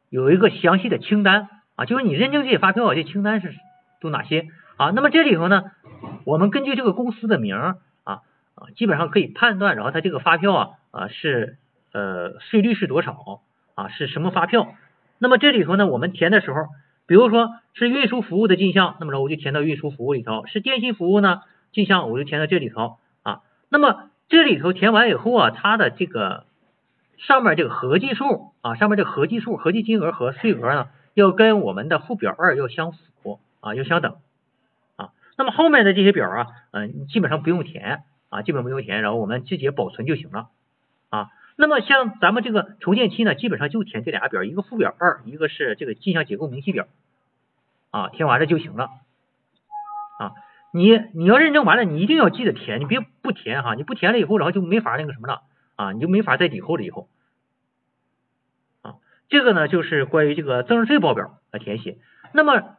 [0.10, 3.54] 有一个详细的清单啊，就是你认证这些发票这清单是
[4.02, 4.48] 都哪些
[4.78, 4.92] 啊？
[4.96, 5.66] 那么这里头呢？
[6.26, 8.22] 我们根据这个公司的名啊啊，
[8.76, 11.58] 基本上可以判断，然后它这个发票啊啊是
[11.94, 13.42] 呃税率是多少
[13.76, 14.74] 啊是什么发票？
[15.20, 16.68] 那么这里头呢，我们填的时候，
[17.06, 21.42] 比如说是运输服务的进项，那么着我就填到运输服务里头；是电信服务呢
[21.72, 23.42] 进项，我就填到这里头啊。
[23.70, 26.46] 那么这里头填完以后啊，它的这个
[27.18, 34.16] 上面这个合计数啊，上面这个合计数、合计金额和税额呢，要跟我们的附表二要相符啊，要相等
[34.96, 35.10] 啊。
[35.38, 40.48] 那么后面的这些表啊，嗯，基本上不用填啊，基本不用填，然后我们直接保存就行了
[41.10, 41.28] 啊。
[41.60, 46.88] 那么像咱们这个筹建期呢，基本上就填这俩表，一个附表二，一个是这个进项结构明细表
[47.92, 50.32] 啊，填完了就行了啊。
[50.72, 55.42] 你你要认证完了，你一定要记得填，你别不填哈，你不填了以后，然后就没法那个什么了
[55.76, 57.10] 啊，你就没法再抵扣了以后
[58.82, 58.96] 啊。
[59.28, 61.98] 这个呢就是关于这个增值税报表的填写，
[62.34, 62.76] 那么。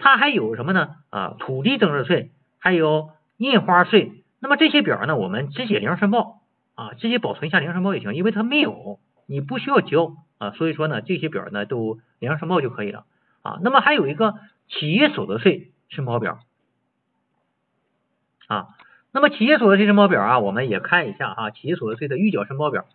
[0.00, 0.96] 它还有什么呢？
[1.10, 4.24] 啊，土地增值税，还有印花税。
[4.40, 6.39] 那么这些表呢，我们直接零申报
[6.80, 10.52] 啊，直接保存一下零申报也行，因为它没有，你不需要交啊。
[10.52, 13.04] 所以说呢，这些表呢都零申报就可以了
[13.42, 13.58] 啊。
[13.60, 16.38] 那么还有一个企业所得税申报表
[18.46, 18.68] 啊。
[19.12, 22.86] 那么企业所得税申报表啊，我们也看一下啊，企业所得税的预缴申报表。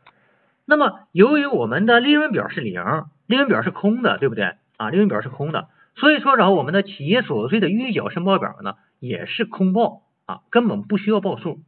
[0.66, 2.82] 那么由于我们的利润表是零，
[3.28, 4.90] 利润表是空的，对不对啊？
[4.90, 5.68] 利润表是空的。
[5.96, 11.60] 所以说，然后我们的企业所得税的预缴申报表呢，也是空报啊，根本不需要报数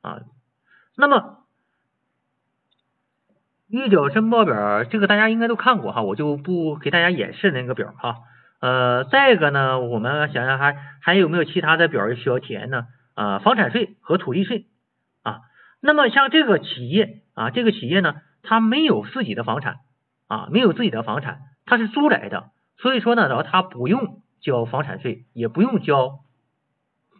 [0.00, 0.22] 啊。
[0.96, 1.38] 那么
[3.68, 8.18] 预缴申报表这个大家应该都看过哈，我就不给大家演示那个表哈。
[8.60, 12.86] 呃，再一个呢，我们想想还还有没有其他的表需要填呢？
[13.14, 14.66] 啊，房产税和土地税
[15.22, 15.40] 啊。
[15.80, 19.76] 那么像这个企业啊，这个企业呢，它没有自己的房产
[20.28, 22.50] 啊，没有自己的房产，它是租来的。
[22.78, 26.20] 所以说呢，然后他不用交房产税，也不用交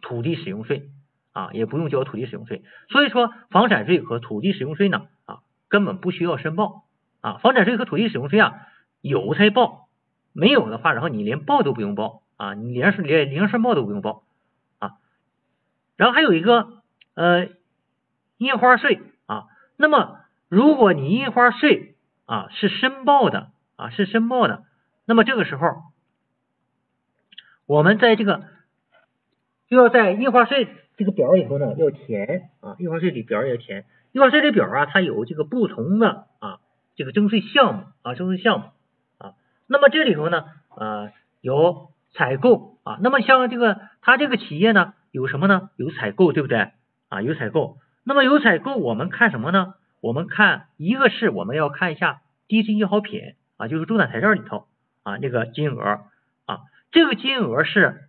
[0.01, 0.89] 土地使用税
[1.35, 2.63] 啊，也不用交土地使用税。
[2.87, 6.85] 所以说，房产税和土地使用税呢啊，根本不需要申报
[7.19, 7.37] 啊。
[7.39, 8.55] 房产税和土地使用税啊，
[9.01, 9.89] 有才报，
[10.31, 14.23] 没有的话，然后你连报都不用报啊，你连连零申报都不用报
[14.79, 14.93] 啊。
[15.97, 16.81] 然后还有一个
[17.15, 17.49] 呃
[18.37, 24.63] 印花税啊，那么如果你印花税啊是申报的啊是申报的。
[25.07, 25.67] 那么这个时候，
[27.67, 28.43] 我们在这个
[29.67, 30.67] 就要在印花税
[30.97, 33.85] 这个表里头呢，要填啊，印花税里表也要填。
[34.13, 36.59] 印花税里表啊，它有这个不同的啊
[36.95, 38.65] 这个征税项目啊，征税项目
[39.17, 39.33] 啊。
[39.67, 40.45] 那么这里头呢，
[40.77, 42.97] 呃，有采购啊。
[43.01, 45.69] 那么像这个它这个企业呢，有什么呢？
[45.75, 46.71] 有采购，对不对
[47.09, 47.21] 啊？
[47.21, 47.77] 有采购。
[48.03, 49.73] 那么有采购，我们看什么呢？
[50.01, 53.21] 我们看一个是我们要看一下低值一号品
[53.57, 54.67] 啊，就是中产材料里头。
[55.03, 55.99] 啊，那个金额
[56.47, 58.07] 啊，这个金额是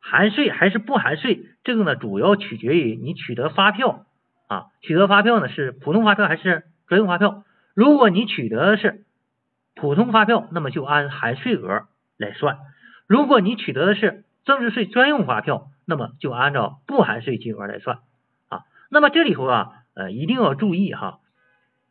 [0.00, 1.44] 含税还是不含税？
[1.68, 4.06] 这个呢，主要取决于你取得发票
[4.46, 7.44] 啊，取得发票呢是普通发票还是专用发票？
[7.74, 9.04] 如果你取得的是
[9.74, 11.82] 普通发票，那么就按含税额
[12.16, 12.56] 来算；
[13.06, 17.98] 如果你取得的是增值税专用发票，那么就按照不含税金额来算
[18.48, 18.62] 啊。
[18.90, 21.18] 那么这里头啊，呃，一定要注意哈，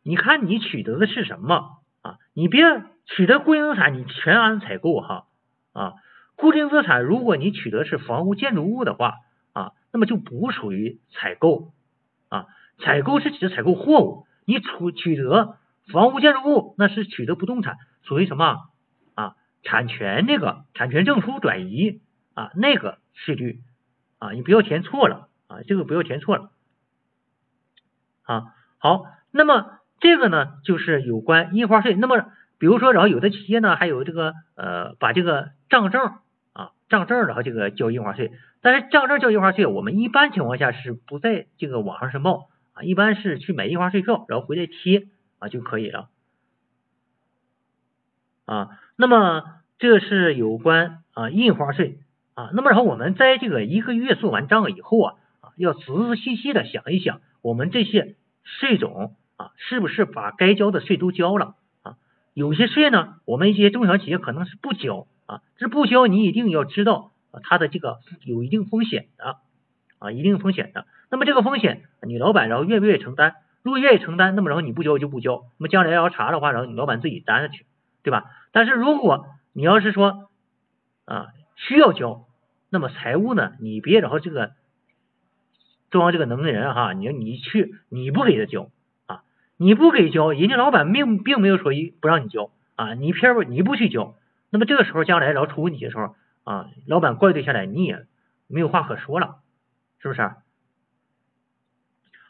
[0.02, 2.16] 你看你取得的是什么啊？
[2.34, 2.64] 你别。
[3.10, 5.24] 取得固定资产，你全按采购哈
[5.72, 5.94] 啊。
[6.36, 9.14] 固定资产，如果你取得是房屋建筑物的话，
[9.92, 11.72] 那么就不属于采购
[12.28, 12.46] 啊。
[12.78, 15.56] 采购是指采购货物，你取取得
[15.92, 18.70] 房屋建筑物，那是取得不动产，属于什么
[19.14, 19.36] 啊？
[19.62, 22.00] 产权那个产权证书转移
[22.34, 23.60] 啊，那个税率
[24.18, 26.50] 啊，你不要填错了啊，这个不要填错了
[28.22, 28.44] 啊。
[28.78, 32.26] 好，那么这个呢，就是有关印花税，那么。
[32.60, 36.14] 比如说，然后有的企业呢，还有这个呃，把这个账证
[36.88, 38.32] 账证然后这个交印花税。
[38.60, 45.06] 但是账证交印花税，我们一般情况下是不在这个网上申报啊，一般是去买印花税票，然后回来贴
[45.38, 46.08] 啊就可以了
[48.46, 48.70] 啊。
[48.96, 49.44] 那么
[49.78, 52.00] 这是有关啊印花税
[52.34, 52.50] 啊。
[52.52, 61.96] 那么然后我们在这个一个月做完账以后啊啊，要仔仔细细的想一想，我们这些税种啊是不是把该交的税都交了啊？
[62.34, 67.12] 有些税呢，我们一些中小企业可能是不交啊，这不交你一定要知道。
[67.30, 69.36] 啊，它的这个有一定风险的
[69.98, 70.86] 啊，一定风险的。
[71.10, 73.34] 那么这个风险，你老板然后愿不愿意承担？
[73.62, 75.42] 如果愿意承担，那么然后你不交就不交。
[75.58, 77.66] 那么将来要查的话，然后你老板自己担着去，
[78.02, 78.24] 对吧？
[78.50, 80.30] 但是如果你要是说
[81.04, 81.26] 啊
[81.56, 82.24] 需要交，
[82.70, 84.52] 那么财务呢，你别然后这个
[85.90, 88.70] 装这个能人哈，你你去你不给他交
[89.04, 89.22] 啊，
[89.58, 94.14] 你不给交，人家老板并并没有说一不让你交啊，你偏不你不去交，
[94.50, 96.14] 那么这个时候将来然后出问题的时候。
[96.44, 98.06] 啊，老板怪罪下来，你也
[98.46, 99.40] 没有话可说了，
[99.98, 100.30] 是不是？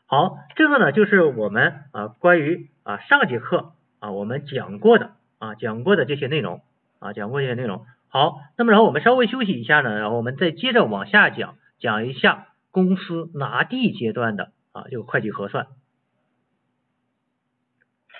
[0.06, 6.62] 好，这个呢就是我们啊关于啊上节课啊我们讲过的啊讲过的这些内容
[6.98, 7.86] 啊讲过这些内容。
[8.08, 15.68] 好，那么然后我们稍微休息一下呢，然后我们再接着往下讲，讲一下公司拿地阶段的啊这个会计核算。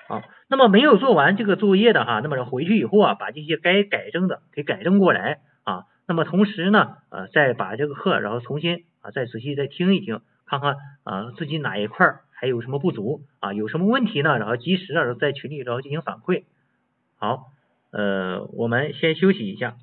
[0.09, 5.40] 啊，那么没有做完这个作业的哈，那么回去以后啊，把这些该改正的给改正过来。
[5.64, 14.38] 啊，那么同时呢，呃，再把这个课，然后重新啊，再仔细再听一听，看看啊自己哪一块还有什么不足啊，有什么问题呢？
[14.38, 16.44] 然后及时啊在群里然后进行反馈。
[17.18, 17.48] 好，
[17.90, 19.76] 呃，我们先休息一下。